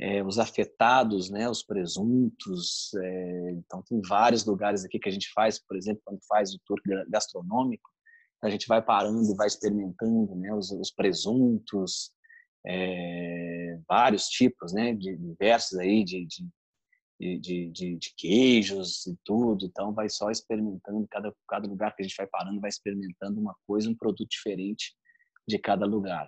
É, 0.00 0.22
os 0.22 0.38
afetados, 0.38 1.30
né, 1.30 1.48
os 1.48 1.62
presuntos. 1.62 2.92
É, 2.94 3.50
então, 3.52 3.82
tem 3.82 4.00
vários 4.08 4.44
lugares 4.44 4.84
aqui 4.84 4.98
que 4.98 5.08
a 5.08 5.12
gente 5.12 5.30
faz, 5.32 5.58
por 5.58 5.76
exemplo, 5.76 6.02
quando 6.04 6.20
faz 6.26 6.54
o 6.54 6.60
tour 6.64 6.80
gastronômico, 7.08 7.88
a 8.42 8.50
gente 8.50 8.66
vai 8.66 8.82
parando 8.82 9.30
e 9.30 9.36
vai 9.36 9.46
experimentando 9.46 10.34
né, 10.34 10.52
os, 10.52 10.72
os 10.72 10.90
presuntos, 10.90 12.10
é, 12.66 13.61
vários 13.88 14.26
tipos, 14.26 14.72
né, 14.72 14.94
de, 14.94 15.16
diversos 15.16 15.78
aí 15.78 16.04
de, 16.04 16.26
de, 16.26 17.38
de, 17.38 17.70
de, 17.70 17.96
de, 17.96 18.14
queijos 18.16 19.06
e 19.06 19.16
tudo. 19.24 19.66
Então, 19.66 19.92
vai 19.92 20.08
só 20.08 20.30
experimentando, 20.30 21.06
cada, 21.10 21.32
cada 21.48 21.68
lugar 21.68 21.94
que 21.94 22.02
a 22.02 22.06
gente 22.06 22.16
vai 22.16 22.26
parando, 22.26 22.60
vai 22.60 22.70
experimentando 22.70 23.40
uma 23.40 23.54
coisa, 23.66 23.88
um 23.88 23.94
produto 23.94 24.28
diferente 24.28 24.94
de 25.46 25.58
cada 25.58 25.86
lugar. 25.86 26.26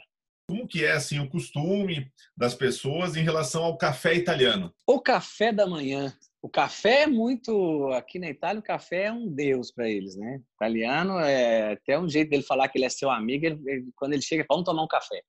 Como 0.48 0.68
que 0.68 0.84
é 0.84 0.92
assim 0.92 1.18
o 1.18 1.28
costume 1.28 2.12
das 2.36 2.54
pessoas 2.54 3.16
em 3.16 3.22
relação 3.22 3.64
ao 3.64 3.78
café 3.78 4.14
italiano? 4.14 4.74
O 4.86 5.00
café 5.00 5.52
da 5.52 5.66
manhã. 5.66 6.14
O 6.42 6.50
café 6.50 7.04
é 7.04 7.06
muito. 7.06 7.88
Aqui 7.94 8.18
na 8.18 8.28
Itália, 8.28 8.60
o 8.60 8.62
café 8.62 9.04
é 9.04 9.12
um 9.12 9.26
deus 9.26 9.72
para 9.72 9.88
eles, 9.88 10.14
né? 10.14 10.36
O 10.36 10.54
italiano 10.56 11.18
é 11.18 11.72
até 11.72 11.98
um 11.98 12.06
jeito 12.06 12.28
dele 12.28 12.42
falar 12.42 12.68
que 12.68 12.76
ele 12.76 12.84
é 12.84 12.90
seu 12.90 13.10
amigo. 13.10 13.46
Ele, 13.46 13.58
ele, 13.64 13.88
quando 13.96 14.12
ele 14.12 14.20
chega, 14.20 14.44
vamos 14.46 14.66
tomar 14.66 14.82
um 14.82 14.88
café. 14.88 15.22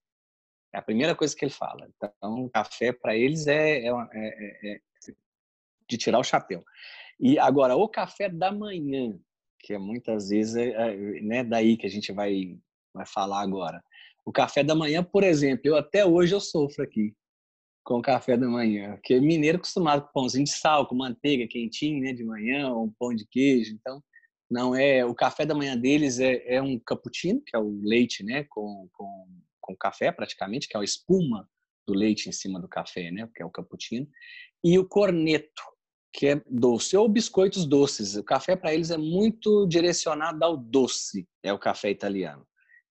É 0.75 0.79
a 0.79 0.81
primeira 0.81 1.15
coisa 1.15 1.33
que 1.33 1.45
ele 1.45 1.53
fala. 1.53 1.87
Então, 1.95 2.49
café 2.49 2.91
para 2.91 3.15
eles 3.15 3.47
é, 3.47 3.87
é, 3.87 3.89
é, 3.89 4.73
é, 4.73 4.79
de 5.89 5.97
tirar 5.97 6.19
o 6.19 6.23
chapéu. 6.23 6.61
E 7.17 7.39
agora, 7.39 7.77
o 7.77 7.87
café 7.87 8.27
da 8.27 8.51
manhã, 8.51 9.17
que 9.61 9.73
é 9.73 9.77
muitas 9.77 10.29
vezes 10.29 10.57
é, 10.57 10.71
é 10.71 11.21
né, 11.21 11.43
daí 11.45 11.77
que 11.77 11.87
a 11.87 11.89
gente 11.89 12.11
vai, 12.11 12.57
vai 12.93 13.05
falar 13.05 13.41
agora. 13.41 13.81
O 14.25 14.33
café 14.33 14.65
da 14.65 14.75
manhã, 14.75 15.01
por 15.01 15.23
exemplo, 15.23 15.61
eu 15.63 15.77
até 15.77 16.05
hoje 16.05 16.35
eu 16.35 16.41
sofro 16.41 16.83
aqui 16.83 17.15
com 17.85 17.99
o 17.99 18.01
café 18.01 18.35
da 18.35 18.47
manhã. 18.47 18.95
Porque 18.95 19.17
mineiro 19.21 19.57
acostumado 19.57 20.01
com 20.01 20.11
pãozinho 20.11 20.43
de 20.43 20.51
sal, 20.51 20.85
com 20.87 20.95
manteiga 20.95 21.47
quentinho, 21.47 22.01
né, 22.01 22.11
de 22.11 22.25
manhã, 22.25 22.69
ou 22.69 22.83
um 22.83 22.93
pão 22.99 23.15
de 23.15 23.25
queijo. 23.25 23.73
Então, 23.73 24.03
não 24.51 24.75
é 24.75 25.05
o 25.05 25.15
café 25.15 25.45
da 25.45 25.55
manhã 25.55 25.77
deles 25.77 26.19
é, 26.19 26.55
é 26.55 26.61
um 26.61 26.77
cappuccino, 26.79 27.41
que 27.45 27.55
é 27.55 27.59
o 27.59 27.79
leite, 27.81 28.25
né, 28.25 28.43
com, 28.49 28.89
com, 28.91 29.25
com 29.65 29.75
café 29.75 30.11
praticamente, 30.11 30.67
que 30.67 30.77
é 30.77 30.79
a 30.79 30.83
espuma 30.83 31.49
do 31.87 31.93
leite 31.93 32.29
em 32.29 32.31
cima 32.31 32.59
do 32.59 32.67
café, 32.67 33.11
né, 33.11 33.27
que 33.35 33.41
é 33.41 33.45
o 33.45 33.49
cappuccino, 33.49 34.07
e 34.63 34.77
o 34.77 34.87
corneto, 34.87 35.63
que 36.13 36.27
é 36.27 36.41
doce, 36.49 36.95
ou 36.95 37.09
biscoitos 37.09 37.65
doces. 37.65 38.15
O 38.15 38.23
café 38.23 38.55
para 38.55 38.73
eles 38.73 38.91
é 38.91 38.97
muito 38.97 39.67
direcionado 39.67 40.43
ao 40.43 40.55
doce, 40.55 41.27
é 41.43 41.51
o 41.51 41.59
café 41.59 41.89
italiano. 41.89 42.45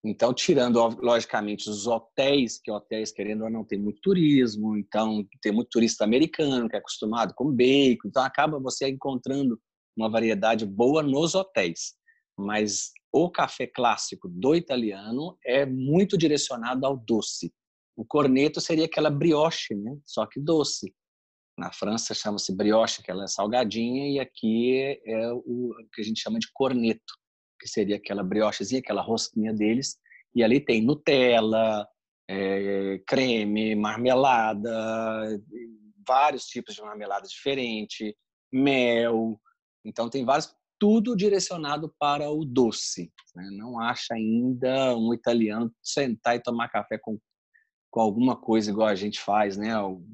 Então, 0.04 0.34
tirando, 0.34 0.78
logicamente, 1.00 1.70
os 1.70 1.86
hotéis, 1.86 2.60
que 2.62 2.70
hotéis, 2.70 3.10
querendo 3.10 3.44
ou 3.44 3.50
não, 3.50 3.64
tem 3.64 3.78
muito 3.78 4.00
turismo, 4.02 4.76
então 4.76 5.26
tem 5.40 5.50
muito 5.50 5.70
turista 5.70 6.04
americano 6.04 6.68
que 6.68 6.76
é 6.76 6.78
acostumado 6.78 7.32
com 7.34 7.50
bacon, 7.50 8.08
então 8.08 8.22
acaba 8.22 8.60
você 8.60 8.88
encontrando 8.88 9.58
uma 9.96 10.10
variedade 10.10 10.66
boa 10.66 11.02
nos 11.02 11.34
hotéis. 11.34 11.94
Mas 12.36 12.92
o 13.16 13.30
café 13.30 13.64
clássico 13.64 14.28
do 14.28 14.56
italiano 14.56 15.38
é 15.44 15.64
muito 15.64 16.18
direcionado 16.18 16.84
ao 16.84 16.96
doce. 16.96 17.54
O 17.96 18.04
corneto 18.04 18.60
seria 18.60 18.86
aquela 18.86 19.08
brioche, 19.08 19.72
né? 19.72 19.96
só 20.04 20.26
que 20.26 20.40
doce. 20.40 20.92
Na 21.56 21.70
França 21.72 22.12
chama-se 22.12 22.52
brioche, 22.52 23.04
que 23.04 23.12
ela 23.12 23.22
é 23.22 23.28
salgadinha, 23.28 24.08
e 24.08 24.18
aqui 24.18 25.00
é 25.06 25.32
o 25.32 25.72
que 25.92 26.00
a 26.00 26.04
gente 26.04 26.20
chama 26.20 26.40
de 26.40 26.48
corneto 26.52 27.14
que 27.60 27.68
seria 27.68 27.96
aquela 27.96 28.24
briochezinha, 28.24 28.80
aquela 28.80 29.00
rosquinha 29.00 29.54
deles, 29.54 29.96
e 30.34 30.42
ali 30.42 30.58
tem 30.60 30.82
Nutella, 30.82 31.88
é, 32.28 33.00
creme, 33.06 33.76
marmelada, 33.76 35.40
vários 36.06 36.46
tipos 36.46 36.74
de 36.74 36.82
marmelada 36.82 37.28
diferente, 37.28 38.16
mel. 38.52 39.40
Então 39.84 40.10
tem 40.10 40.24
vários, 40.24 40.52
tudo 40.78 41.16
direcionado 41.16 41.92
para 41.98 42.30
o 42.30 42.44
doce. 42.44 43.12
Né? 43.34 43.48
Não 43.52 43.80
acha 43.80 44.14
ainda 44.14 44.96
um 44.96 45.12
italiano 45.12 45.72
sentar 45.82 46.36
e 46.36 46.42
tomar 46.42 46.68
café 46.68 46.98
com, 46.98 47.18
com 47.90 48.00
alguma 48.00 48.36
coisa 48.36 48.70
igual 48.70 48.88
a 48.88 48.94
gente 48.94 49.20
faz, 49.20 49.56
né? 49.56 49.70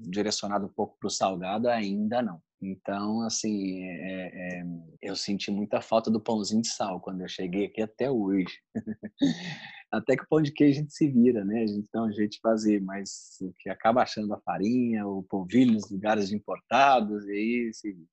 Direcionado 0.09 0.67
um 0.67 0.73
pouco 0.73 0.97
para 0.99 1.09
o 1.09 1.11
salgado, 1.11 1.69
ainda 1.69 2.23
não. 2.23 2.41
Então, 2.63 3.23
assim, 3.23 3.85
é, 3.85 4.59
é, 4.59 4.65
eu 5.01 5.17
senti 5.17 5.51
muita 5.51 5.81
falta 5.81 6.11
do 6.11 6.21
pãozinho 6.21 6.61
de 6.61 6.69
sal 6.69 7.01
quando 7.01 7.23
eu 7.23 7.29
cheguei 7.29 7.67
aqui 7.67 7.81
até 7.81 8.11
hoje. 8.11 8.53
até 9.91 10.15
que 10.15 10.25
o 10.25 10.29
pão 10.29 10.43
de 10.43 10.53
queijo 10.53 10.79
a 10.79 10.83
gente 10.83 10.93
se 10.93 11.09
vira, 11.09 11.43
né? 11.43 11.63
A 11.63 11.67
gente 11.67 11.89
dá 11.93 12.03
um 12.03 12.13
jeito 12.13 12.33
de 12.33 12.41
fazer, 12.41 12.81
mas 12.83 13.39
que 13.59 13.71
acaba 13.71 14.03
achando 14.03 14.35
a 14.35 14.41
farinha, 14.41 15.07
o 15.07 15.23
polvilho 15.23 15.73
nos 15.73 15.91
lugares 15.91 16.33
importados, 16.33 17.27
e 17.27 17.33
aí, 17.33 17.71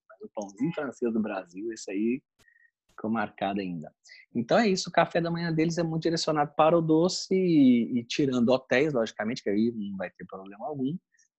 mas 0.10 0.22
o 0.22 0.30
pãozinho 0.34 0.74
francês 0.74 1.14
do 1.14 1.22
Brasil, 1.22 1.72
esse 1.74 1.92
aí 1.92 2.22
ficou 2.98 3.12
marcado 3.12 3.62
ainda. 3.62 3.94
Então 4.36 4.58
é 4.58 4.68
isso, 4.68 4.90
o 4.90 4.92
café 4.92 5.22
da 5.22 5.32
manhã 5.32 5.54
deles 5.54 5.78
é 5.78 5.84
muito 5.84 6.04
direcionado 6.04 6.52
para 6.58 6.78
o 6.78 6.82
doce 6.82 7.34
e, 7.34 8.00
e 8.00 8.04
tirando 8.04 8.50
hotéis, 8.50 8.94
logicamente, 8.94 9.44
que 9.44 9.50
aí 9.50 9.72
não 9.76 9.96
vai 9.96 10.10
ter 10.10 10.26
problema 10.26 10.66
algum 10.66 10.98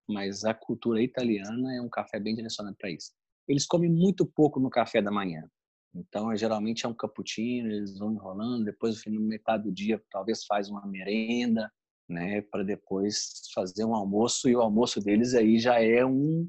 mas 0.08 0.44
a 0.44 0.54
cultura 0.54 1.02
italiana 1.02 1.76
é 1.76 1.80
um 1.80 1.88
café 1.88 2.18
bem 2.18 2.34
direcionado 2.34 2.76
para 2.78 2.90
isso. 2.90 3.12
Eles 3.46 3.66
comem 3.66 3.90
muito 3.90 4.24
pouco 4.24 4.58
no 4.58 4.70
café 4.70 5.02
da 5.02 5.10
manhã. 5.10 5.48
Então, 5.94 6.34
geralmente 6.36 6.86
é 6.86 6.88
um 6.88 6.94
cappuccino, 6.94 7.70
eles 7.70 7.98
vão 7.98 8.12
enrolando, 8.12 8.64
depois 8.64 9.04
no 9.06 9.20
metade 9.20 9.64
do 9.64 9.72
dia 9.72 10.02
talvez 10.10 10.44
faz 10.44 10.68
uma 10.70 10.86
merenda, 10.86 11.70
né, 12.08 12.40
para 12.40 12.62
depois 12.62 13.32
fazer 13.54 13.84
um 13.84 13.94
almoço 13.94 14.48
e 14.48 14.56
o 14.56 14.60
almoço 14.60 15.00
deles 15.00 15.34
aí 15.34 15.58
já 15.58 15.80
é 15.82 16.04
um 16.04 16.48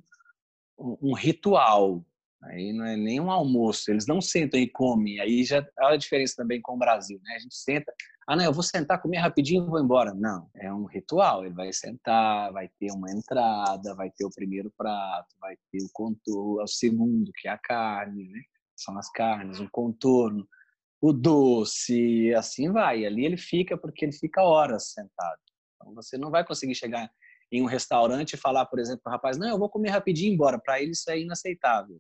um 0.78 1.14
ritual. 1.14 2.06
Aí 2.44 2.72
não 2.72 2.86
é 2.86 2.96
nem 2.96 3.20
um 3.20 3.30
almoço, 3.30 3.92
eles 3.92 4.08
não 4.08 4.22
sentam 4.22 4.60
e 4.60 4.68
comem. 4.70 5.20
Aí 5.20 5.44
já 5.44 5.66
há 5.78 5.90
a 5.90 5.98
diferença 5.98 6.36
também 6.38 6.62
com 6.62 6.76
o 6.76 6.78
Brasil, 6.78 7.20
né? 7.22 7.36
A 7.36 7.40
gente 7.40 7.56
senta, 7.56 7.94
ah, 8.26 8.36
não, 8.36 8.46
eu 8.46 8.54
vou 8.54 8.64
sentar, 8.64 9.02
comer 9.02 9.18
rapidinho 9.18 9.66
e 9.66 9.70
vou 9.70 9.80
embora. 9.80 10.14
Não, 10.14 10.50
é 10.56 10.72
um 10.74 10.86
ritual. 10.86 11.46
Ele 11.46 11.54
vai 11.54 11.74
sentar, 11.74 12.52
vai 12.54 12.70
ter 12.80 12.92
uma 12.92 13.12
entrada, 13.12 13.94
vai 13.94 14.10
ter 14.12 14.26
o 14.26 14.30
primeiro 14.34 14.72
prato, 14.78 15.36
vai 15.40 15.58
ter 15.72 15.84
o 15.84 15.90
contorno, 15.92 16.64
o 16.64 16.68
segundo, 16.68 17.32
que 17.36 17.48
é 17.48 17.52
a 17.52 17.58
carne, 17.58 18.30
né? 18.30 18.42
São 18.76 18.98
as 18.98 19.12
carnes, 19.12 19.60
um 19.60 19.68
contorno, 19.70 20.48
o 21.02 21.12
doce, 21.12 22.34
assim 22.36 22.72
vai. 22.72 23.06
Ali 23.06 23.26
ele 23.26 23.38
fica 23.38 23.78
porque 23.78 24.06
ele 24.06 24.14
fica 24.14 24.42
horas 24.42 24.92
sentado. 24.94 25.40
Então 25.76 25.94
você 25.94 26.18
não 26.18 26.32
vai 26.32 26.46
conseguir 26.46 26.76
chegar 26.76 27.10
em 27.52 27.62
um 27.62 27.66
restaurante 27.66 28.34
e 28.34 28.38
falar, 28.38 28.66
por 28.68 28.80
exemplo, 28.80 29.02
para 29.04 29.12
o 29.12 29.14
rapaz, 29.14 29.38
não, 29.38 29.50
eu 29.50 29.58
vou 29.58 29.70
comer 29.70 29.90
rapidinho 29.90 30.32
e 30.32 30.34
embora. 30.36 30.60
Para 30.60 30.82
ele 30.82 30.92
isso 30.92 31.10
é 31.12 31.20
inaceitável. 31.20 32.00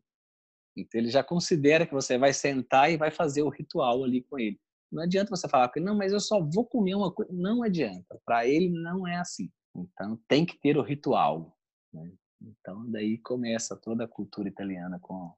Então 0.81 0.99
ele 0.99 1.09
já 1.09 1.23
considera 1.23 1.85
que 1.85 1.93
você 1.93 2.17
vai 2.17 2.33
sentar 2.33 2.91
e 2.91 2.97
vai 2.97 3.11
fazer 3.11 3.41
o 3.41 3.49
ritual 3.49 4.03
ali 4.03 4.23
com 4.23 4.39
ele. 4.39 4.59
Não 4.91 5.03
adianta 5.03 5.29
você 5.29 5.47
falar 5.47 5.69
que 5.69 5.79
não, 5.79 5.95
mas 5.95 6.11
eu 6.11 6.19
só 6.19 6.41
vou 6.41 6.65
comer 6.65 6.95
uma 6.95 7.11
coisa. 7.11 7.31
Não 7.31 7.63
adianta. 7.63 8.19
Para 8.25 8.47
ele 8.47 8.69
não 8.69 9.07
é 9.07 9.17
assim. 9.17 9.49
Então 9.75 10.19
tem 10.27 10.45
que 10.45 10.59
ter 10.59 10.77
o 10.77 10.81
ritual. 10.81 11.55
Né? 11.93 12.11
Então 12.41 12.89
daí 12.89 13.17
começa 13.19 13.75
toda 13.75 14.05
a 14.05 14.07
cultura 14.07 14.47
italiana 14.47 14.99
com 15.01 15.33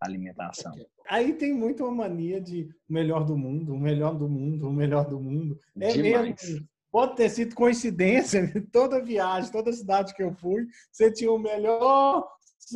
a 0.00 0.06
alimentação. 0.06 0.74
Aí 1.08 1.34
tem 1.34 1.52
muito 1.52 1.84
uma 1.84 2.06
mania 2.06 2.40
de 2.40 2.68
melhor 2.88 3.24
do 3.24 3.36
mundo, 3.36 3.74
o 3.74 3.78
melhor 3.78 4.16
do 4.16 4.28
mundo, 4.28 4.68
o 4.68 4.72
melhor 4.72 5.08
do 5.08 5.20
mundo. 5.20 5.60
É 5.78 5.92
Demais. 5.92 6.42
mesmo. 6.42 6.68
Pode 6.90 7.14
ter 7.14 7.28
sido 7.28 7.54
coincidência, 7.54 8.42
toda 8.72 9.04
viagem, 9.04 9.52
toda 9.52 9.72
cidade 9.72 10.12
que 10.14 10.22
eu 10.22 10.34
fui, 10.34 10.66
você 10.90 11.12
tinha 11.12 11.30
o 11.30 11.38
melhor 11.38 12.28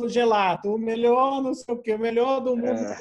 gelato, 0.07 0.73
o 0.73 0.77
melhor 0.77 1.41
não 1.41 1.53
sei 1.53 1.73
o 1.73 1.81
que, 1.81 1.93
o 1.93 1.99
melhor 1.99 2.39
do 2.39 2.55
mundo. 2.55 2.69
É 2.69 2.97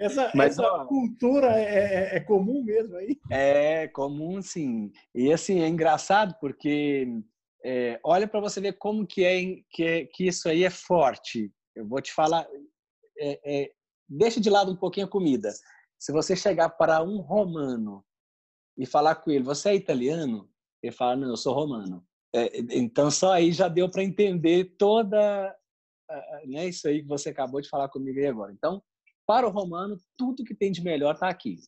Essa, 0.00 0.32
Mas, 0.34 0.52
essa 0.52 0.62
ó, 0.62 0.86
cultura 0.86 1.60
é, 1.60 2.14
é, 2.14 2.16
é, 2.16 2.20
comum 2.20 2.64
mesmo 2.64 2.96
aí? 2.96 3.18
É 3.30 3.86
comum, 3.88 4.40
sim. 4.40 4.90
E 5.14 5.30
assim, 5.30 5.60
é 5.60 5.68
engraçado 5.68 6.34
porque 6.40 7.06
é, 7.62 8.00
olha 8.02 8.26
para 8.26 8.40
você 8.40 8.62
ver 8.62 8.78
como 8.78 9.06
que, 9.06 9.22
é, 9.22 9.56
que, 9.70 9.84
é, 9.84 10.06
que 10.06 10.26
isso 10.26 10.48
aí 10.48 10.64
é 10.64 10.70
forte. 10.70 11.52
Eu 11.76 11.86
vou 11.86 12.00
te 12.00 12.12
falar, 12.14 12.48
é, 13.18 13.40
é, 13.44 13.70
deixa 14.08 14.40
de 14.40 14.48
lado 14.48 14.72
um 14.72 14.76
pouquinho 14.76 15.06
a 15.06 15.10
comida. 15.10 15.52
Se 15.98 16.12
você 16.12 16.34
chegar 16.34 16.70
para 16.70 17.02
um 17.02 17.18
romano 17.18 18.02
e 18.78 18.86
falar 18.86 19.16
com 19.16 19.30
ele, 19.30 19.44
você 19.44 19.68
é 19.68 19.74
italiano? 19.74 20.48
Ele 20.82 20.92
fala, 20.92 21.16
não, 21.16 21.28
eu 21.28 21.36
sou 21.36 21.52
romano. 21.52 22.02
É, 22.34 22.58
então, 22.70 23.10
só 23.10 23.32
aí 23.32 23.52
já 23.52 23.68
deu 23.68 23.90
para 23.90 24.02
entender 24.02 24.76
toda 24.78 25.54
né, 26.46 26.68
isso 26.68 26.88
aí 26.88 27.02
que 27.02 27.08
você 27.08 27.30
acabou 27.30 27.60
de 27.60 27.68
falar 27.68 27.88
comigo 27.88 28.18
aí 28.18 28.26
agora. 28.26 28.52
Então, 28.52 28.82
para 29.26 29.46
o 29.46 29.50
romano, 29.50 29.96
tudo 30.16 30.44
que 30.44 30.54
tem 30.54 30.72
de 30.72 30.82
melhor 30.82 31.14
está 31.14 31.28
aqui. 31.28 31.58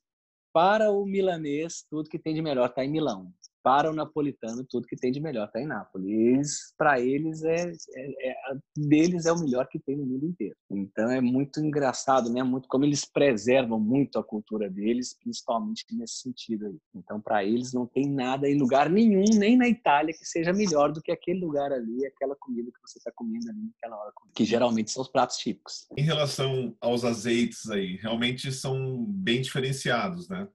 Para 0.52 0.90
o 0.90 1.06
milanês, 1.06 1.84
tudo 1.88 2.10
que 2.10 2.18
tem 2.18 2.34
de 2.34 2.42
melhor 2.42 2.68
está 2.68 2.84
em 2.84 2.90
Milão 2.90 3.32
para 3.62 3.90
o 3.90 3.94
napolitano 3.94 4.64
tudo 4.68 4.86
que 4.86 4.96
tem 4.96 5.12
de 5.12 5.20
melhor 5.20 5.46
está 5.46 5.60
em 5.60 5.66
Nápoles. 5.66 6.74
Para 6.76 7.00
eles 7.00 7.42
é, 7.44 7.72
é, 7.94 8.30
é, 8.30 8.34
deles 8.76 9.26
é 9.26 9.32
o 9.32 9.38
melhor 9.38 9.68
que 9.68 9.78
tem 9.78 9.96
no 9.96 10.04
mundo 10.04 10.26
inteiro. 10.26 10.56
Então 10.70 11.10
é 11.10 11.20
muito 11.20 11.60
engraçado, 11.60 12.30
né? 12.30 12.42
Muito 12.42 12.68
como 12.68 12.84
eles 12.84 13.04
preservam 13.04 13.78
muito 13.78 14.18
a 14.18 14.24
cultura 14.24 14.68
deles, 14.68 15.16
principalmente 15.18 15.84
nesse 15.92 16.20
sentido 16.20 16.66
aí. 16.66 16.78
Então 16.94 17.20
para 17.20 17.44
eles 17.44 17.72
não 17.72 17.86
tem 17.86 18.08
nada 18.08 18.48
em 18.48 18.58
lugar 18.58 18.90
nenhum, 18.90 19.24
nem 19.38 19.56
na 19.56 19.68
Itália 19.68 20.14
que 20.14 20.24
seja 20.24 20.52
melhor 20.52 20.92
do 20.92 21.00
que 21.00 21.12
aquele 21.12 21.40
lugar 21.40 21.72
ali, 21.72 22.04
aquela 22.06 22.36
comida 22.36 22.70
que 22.70 22.80
você 22.80 22.98
está 22.98 23.12
comendo 23.14 23.48
ali 23.48 23.60
naquela 23.62 23.96
hora, 23.96 24.12
que 24.34 24.44
geralmente 24.44 24.90
são 24.90 25.02
os 25.02 25.08
pratos 25.08 25.36
típicos. 25.36 25.86
Em 25.96 26.02
relação 26.02 26.74
aos 26.80 27.04
azeites 27.04 27.70
aí, 27.70 27.96
realmente 27.96 28.50
são 28.52 29.04
bem 29.04 29.40
diferenciados, 29.40 30.28
né? 30.28 30.48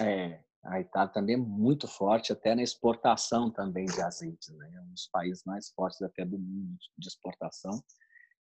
É, 0.00 0.40
a 0.64 0.80
Itália 0.80 1.12
também 1.12 1.36
é 1.36 1.38
muito 1.38 1.88
forte, 1.88 2.32
até 2.32 2.54
na 2.54 2.62
exportação 2.62 3.50
também 3.50 3.86
de 3.86 4.00
azeites. 4.00 4.48
Né? 4.50 4.70
É 4.74 4.80
um 4.80 4.90
dos 4.90 5.08
países 5.08 5.42
mais 5.44 5.70
fortes 5.70 6.00
até 6.02 6.24
do 6.24 6.38
mundo 6.38 6.76
de 6.98 7.08
exportação, 7.08 7.82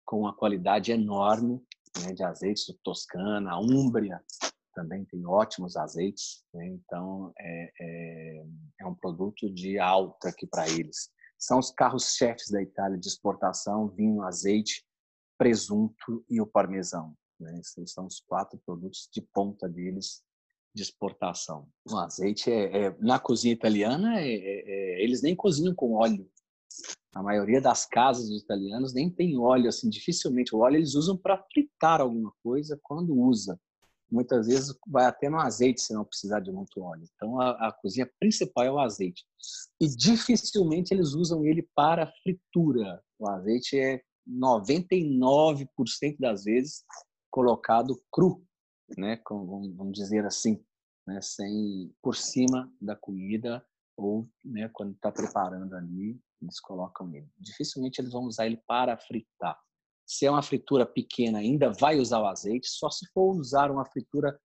com 0.05 0.21
uma 0.21 0.35
qualidade 0.35 0.91
enorme 0.91 1.61
né, 2.01 2.13
de 2.13 2.23
azeites 2.23 2.65
do 2.67 2.73
Toscana, 2.75 3.51
a 3.51 3.59
Úmbria 3.59 4.23
também 4.73 5.03
tem 5.05 5.25
ótimos 5.25 5.75
azeites. 5.75 6.43
Né? 6.53 6.67
Então, 6.67 7.33
é, 7.39 7.71
é, 7.81 8.45
é, 8.81 8.85
um 8.85 8.93
produto 8.93 9.49
de 9.51 9.79
alta 9.79 10.29
aqui 10.29 10.45
para 10.45 10.69
eles. 10.69 11.09
São 11.37 11.59
os 11.59 11.71
carros-chefes 11.71 12.49
da 12.51 12.61
Itália 12.61 12.97
de 12.97 13.07
exportação, 13.07 13.89
vinho, 13.89 14.21
azeite, 14.21 14.85
presunto 15.37 16.23
e 16.29 16.39
o 16.39 16.47
parmesão. 16.47 17.15
Né? 17.39 17.59
Esses 17.59 17.91
são 17.91 18.05
os 18.05 18.19
quatro 18.21 18.59
produtos 18.65 19.09
de 19.11 19.21
ponta 19.21 19.67
deles 19.67 20.23
de 20.77 20.83
exportação. 20.83 21.67
O 21.89 21.97
azeite 21.97 22.51
é, 22.51 22.85
é 22.85 22.97
na 22.99 23.17
cozinha 23.19 23.53
italiana 23.53 24.21
é, 24.21 24.29
é, 24.29 24.63
é, 24.67 25.03
eles 25.03 25.23
nem 25.23 25.35
cozinham 25.35 25.73
com 25.73 25.95
óleo. 25.95 26.29
A 27.15 27.23
maioria 27.23 27.59
das 27.59 27.85
casas 27.85 28.29
dos 28.29 28.43
italianos 28.43 28.93
nem 28.93 29.09
tem 29.09 29.39
óleo 29.39 29.69
assim, 29.69 29.89
dificilmente 29.89 30.55
o 30.55 30.59
óleo 30.59 30.75
eles 30.75 30.93
usam 30.93 31.17
para 31.17 31.43
fritar 31.51 31.99
alguma 31.99 32.31
coisa 32.43 32.79
quando 32.83 33.11
usa. 33.19 33.59
Muitas 34.09 34.45
vezes 34.45 34.73
vai 34.87 35.05
até 35.05 35.29
no 35.29 35.39
azeite 35.39 35.81
se 35.81 35.93
não 35.93 36.05
precisar 36.05 36.39
de 36.41 36.51
muito 36.51 36.79
óleo. 36.79 37.03
Então 37.15 37.41
a, 37.41 37.69
a 37.69 37.71
cozinha 37.71 38.09
principal 38.19 38.63
é 38.63 38.71
o 38.71 38.79
azeite. 38.79 39.25
E 39.81 39.87
dificilmente 39.87 40.93
eles 40.93 41.13
usam 41.13 41.43
ele 41.43 41.67
para 41.75 42.13
fritura. 42.21 43.01
O 43.17 43.27
azeite 43.27 43.79
é 43.79 43.99
99% 44.29 45.67
das 46.19 46.43
vezes 46.43 46.83
colocado 47.31 47.99
cru, 48.11 48.43
né, 48.97 49.21
vamos 49.29 49.91
dizer 49.91 50.25
assim 50.25 50.63
né, 51.07 51.21
sem 51.21 51.93
por 52.01 52.15
cima 52.15 52.71
da 52.81 52.95
comida 52.95 53.65
ou 53.95 54.29
né, 54.43 54.69
quando 54.73 54.93
está 54.93 55.11
preparando 55.11 55.73
ali, 55.75 56.19
eles 56.41 56.59
colocam 56.59 57.13
ele. 57.15 57.27
Dificilmente 57.39 57.99
eles 57.99 58.11
vão 58.11 58.23
usar 58.23 58.45
ele 58.45 58.57
para 58.67 58.95
fritar. 58.97 59.57
Se 60.05 60.25
é 60.25 60.31
uma 60.31 60.43
fritura 60.43 60.85
pequena, 60.85 61.39
ainda 61.39 61.71
vai 61.71 61.97
usar 61.97 62.19
o 62.19 62.27
azeite, 62.27 62.67
só 62.69 62.89
se 62.89 63.07
for 63.11 63.35
usar 63.35 63.71
uma 63.71 63.85
fritura 63.85 64.39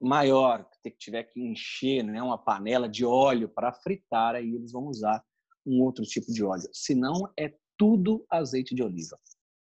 maior, 0.00 0.68
que 0.82 0.90
tiver 0.90 1.22
que 1.24 1.40
encher 1.40 2.02
né, 2.02 2.20
uma 2.20 2.36
panela 2.36 2.88
de 2.88 3.04
óleo 3.04 3.48
para 3.48 3.72
fritar, 3.72 4.34
aí 4.34 4.54
eles 4.54 4.72
vão 4.72 4.86
usar 4.86 5.24
um 5.64 5.80
outro 5.80 6.04
tipo 6.04 6.32
de 6.32 6.42
óleo. 6.44 6.68
Se 6.72 6.94
não, 6.94 7.32
é 7.38 7.54
tudo 7.78 8.26
azeite 8.28 8.74
de 8.74 8.82
oliva, 8.82 9.18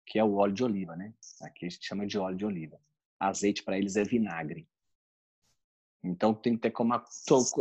que 0.07 0.17
é 0.17 0.23
o 0.23 0.35
óleo 0.35 0.53
de 0.53 0.63
oliva, 0.63 0.95
né? 0.95 1.13
Aqui 1.41 1.65
a 1.65 1.69
gente 1.69 1.85
chama 1.85 2.07
de 2.07 2.17
óleo 2.17 2.37
de 2.37 2.45
oliva. 2.45 2.79
Azeite 3.21 3.63
para 3.63 3.77
eles 3.77 3.95
é 3.95 4.03
vinagre. 4.03 4.67
Então 6.03 6.34
tem 6.34 6.55
que 6.55 6.62
ter 6.62 6.71
como, 6.71 6.99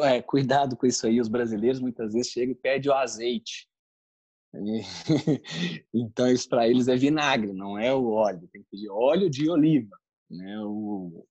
é, 0.03 0.23
cuidado 0.23 0.77
com 0.77 0.87
isso 0.87 1.07
aí. 1.07 1.20
Os 1.20 1.29
brasileiros 1.29 1.81
muitas 1.81 2.14
vezes 2.14 2.33
chegam 2.33 2.53
e 2.53 2.55
pedem 2.55 2.90
o 2.90 2.94
azeite. 2.94 3.68
E, 4.55 4.81
então 5.92 6.31
isso 6.31 6.49
para 6.49 6.66
eles 6.66 6.88
é 6.88 6.96
vinagre, 6.96 7.53
não 7.53 7.79
é 7.79 7.94
o 7.94 8.09
óleo. 8.09 8.49
Tem 8.51 8.62
que 8.62 8.68
pedir 8.70 8.88
óleo 8.88 9.29
de 9.29 9.51
oliva, 9.51 9.96
né? 10.31 10.59
O 10.61 11.27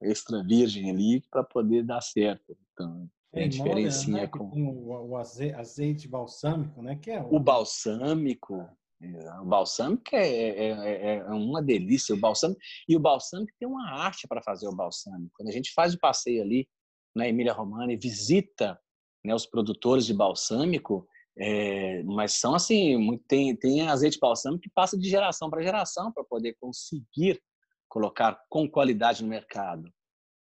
extra 0.00 0.42
virgem 0.42 0.90
ali 0.90 1.22
para 1.30 1.44
poder 1.44 1.82
dar 1.82 2.00
certo. 2.00 2.56
Então 2.72 3.10
tem 3.32 3.44
a 3.44 3.48
diferencinha 3.48 4.22
né? 4.22 4.26
com 4.26 4.48
o 4.48 5.16
azeite 5.16 6.08
balsâmico, 6.08 6.80
né? 6.82 6.96
Que 6.96 7.10
é 7.10 7.22
o, 7.22 7.34
o 7.34 7.40
balsâmico 7.40 8.66
o 9.00 9.44
balsâmico 9.44 10.14
é, 10.14 10.26
é, 10.26 10.68
é, 10.68 11.16
é, 11.16 11.24
uma 11.26 11.62
delícia. 11.62 12.14
O 12.14 12.18
balsâmico, 12.18 12.60
e 12.88 12.96
o 12.96 13.00
balsâmico 13.00 13.52
tem 13.58 13.68
uma 13.68 13.90
arte 13.90 14.26
para 14.26 14.42
fazer 14.42 14.66
o 14.66 14.74
balsâmico. 14.74 15.32
Quando 15.34 15.48
a 15.48 15.52
gente 15.52 15.72
faz 15.74 15.94
o 15.94 15.98
passeio 15.98 16.42
ali 16.42 16.68
na 17.14 17.28
Emília 17.28 17.52
Romana 17.52 17.92
e 17.92 17.96
visita 17.96 18.78
né, 19.24 19.34
os 19.34 19.46
produtores 19.46 20.06
de 20.06 20.14
balsâmico, 20.14 21.06
é, 21.38 22.02
mas 22.04 22.32
são 22.32 22.54
assim, 22.54 23.18
tem, 23.28 23.54
tem 23.54 23.82
azeite 23.82 24.18
balsâmico 24.18 24.62
que 24.62 24.70
passa 24.70 24.96
de 24.96 25.08
geração 25.08 25.50
para 25.50 25.62
geração 25.62 26.10
para 26.10 26.24
poder 26.24 26.56
conseguir 26.58 27.40
colocar 27.88 28.40
com 28.48 28.68
qualidade 28.68 29.22
no 29.22 29.28
mercado. 29.28 29.92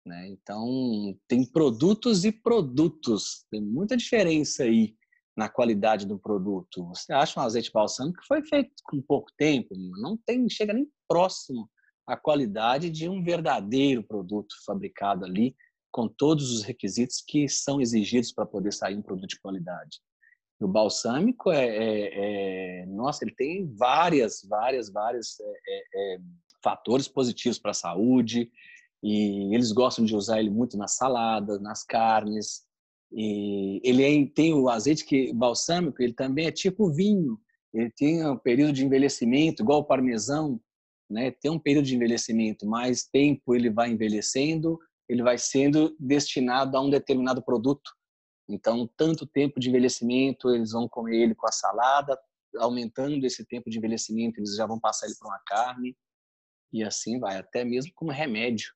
Né? 0.04 0.28
Então, 0.28 1.16
tem 1.28 1.44
produtos 1.44 2.24
e 2.24 2.32
produtos, 2.32 3.44
tem 3.50 3.60
muita 3.60 3.96
diferença 3.96 4.64
aí 4.64 4.96
na 5.40 5.48
qualidade 5.48 6.06
do 6.06 6.18
produto. 6.18 6.86
Você 6.88 7.14
acha 7.14 7.40
um 7.40 7.42
azeite 7.42 7.72
balsâmico 7.72 8.20
que 8.20 8.26
foi 8.26 8.44
feito 8.44 8.70
com 8.84 9.00
pouco 9.00 9.30
tempo, 9.38 9.74
não 9.74 10.14
tem, 10.14 10.46
chega 10.50 10.74
nem 10.74 10.86
próximo 11.08 11.66
à 12.06 12.14
qualidade 12.14 12.90
de 12.90 13.08
um 13.08 13.24
verdadeiro 13.24 14.02
produto 14.02 14.54
fabricado 14.66 15.24
ali 15.24 15.56
com 15.90 16.06
todos 16.06 16.52
os 16.52 16.62
requisitos 16.62 17.24
que 17.26 17.48
são 17.48 17.80
exigidos 17.80 18.32
para 18.32 18.44
poder 18.44 18.70
sair 18.70 18.98
um 18.98 19.02
produto 19.02 19.30
de 19.30 19.40
qualidade. 19.40 19.98
O 20.60 20.68
balsâmico 20.68 21.50
é, 21.50 21.66
é, 21.66 22.82
é 22.82 22.86
nossa, 22.86 23.24
ele 23.24 23.34
tem 23.34 23.66
várias, 23.74 24.46
várias, 24.46 24.90
várias 24.92 25.40
é, 25.40 25.44
é, 25.68 26.14
é 26.16 26.18
fatores 26.62 27.08
positivos 27.08 27.58
para 27.58 27.70
a 27.70 27.74
saúde 27.74 28.52
e 29.02 29.54
eles 29.54 29.72
gostam 29.72 30.04
de 30.04 30.14
usar 30.14 30.38
ele 30.38 30.50
muito 30.50 30.76
nas 30.76 30.96
saladas, 30.96 31.62
nas 31.62 31.82
carnes, 31.82 32.68
e 33.12 33.80
ele 33.82 34.04
é, 34.04 34.26
tem 34.26 34.54
o 34.54 34.68
azeite 34.68 35.04
que 35.04 35.32
balsâmico, 35.32 36.02
ele 36.02 36.12
também 36.12 36.46
é 36.46 36.52
tipo 36.52 36.92
vinho. 36.92 37.40
Ele 37.72 37.90
tem 37.90 38.26
um 38.26 38.36
período 38.36 38.72
de 38.72 38.84
envelhecimento, 38.84 39.62
igual 39.62 39.80
o 39.80 39.84
parmesão, 39.84 40.60
né? 41.08 41.30
Tem 41.30 41.50
um 41.50 41.58
período 41.58 41.86
de 41.86 41.96
envelhecimento, 41.96 42.66
mais 42.66 43.04
tempo 43.04 43.54
ele 43.54 43.70
vai 43.70 43.90
envelhecendo, 43.90 44.78
ele 45.08 45.22
vai 45.22 45.38
sendo 45.38 45.94
destinado 45.98 46.76
a 46.76 46.80
um 46.80 46.90
determinado 46.90 47.42
produto. 47.42 47.90
Então, 48.48 48.88
tanto 48.96 49.26
tempo 49.26 49.60
de 49.60 49.68
envelhecimento, 49.68 50.50
eles 50.50 50.72
vão 50.72 50.88
comer 50.88 51.16
ele 51.16 51.34
com 51.34 51.46
a 51.46 51.52
salada, 51.52 52.18
aumentando 52.58 53.24
esse 53.24 53.44
tempo 53.44 53.70
de 53.70 53.78
envelhecimento, 53.78 54.38
eles 54.40 54.56
já 54.56 54.66
vão 54.66 54.78
passar 54.78 55.06
ele 55.06 55.16
para 55.18 55.28
uma 55.28 55.40
carne, 55.46 55.96
e 56.72 56.82
assim 56.82 57.18
vai, 57.18 57.36
até 57.36 57.64
mesmo 57.64 57.92
como 57.94 58.10
remédio. 58.10 58.72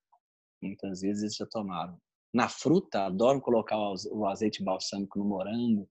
Muitas 0.62 1.00
vezes 1.00 1.22
eles 1.22 1.36
já 1.36 1.46
tomaram. 1.46 2.00
Na 2.34 2.48
fruta, 2.48 3.06
adoro 3.06 3.40
colocar 3.40 3.76
o 3.78 4.26
azeite 4.26 4.60
balsâmico 4.60 5.20
no 5.20 5.24
morango. 5.24 5.88